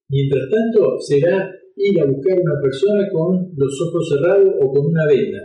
[0.10, 5.06] Mientras tanto, será ir a buscar una persona con los ojos cerrados o con una
[5.06, 5.40] venda.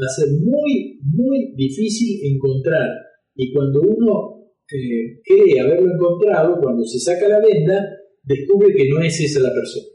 [0.00, 2.90] Va a ser muy, muy difícil encontrar.
[3.34, 7.84] Y cuando uno eh, cree haberlo encontrado, cuando se saca la venda,
[8.22, 9.86] descubre que no es esa la persona.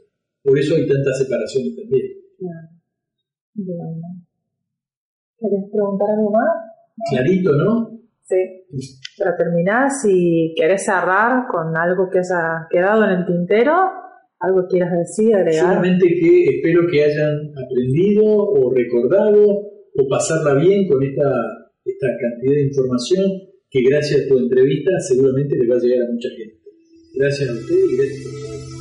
[0.42, 2.06] Por eso hay tantas separaciones también.
[3.54, 4.00] Bueno.
[5.38, 6.48] ¿Querés preguntar algo más?
[7.10, 8.00] Clarito, ¿no?
[8.22, 8.36] Sí.
[9.18, 13.72] Para terminar, si querés cerrar con algo que haya quedado en el tintero,
[14.38, 15.66] algo quieras decir, agregar.
[15.66, 19.44] Solamente que espero que hayan aprendido o recordado
[19.96, 21.30] o pasarla bien con esta,
[21.84, 23.24] esta cantidad de información
[23.70, 26.58] que gracias a tu entrevista seguramente le va a llegar a mucha gente.
[27.14, 28.79] Gracias a usted y gracias a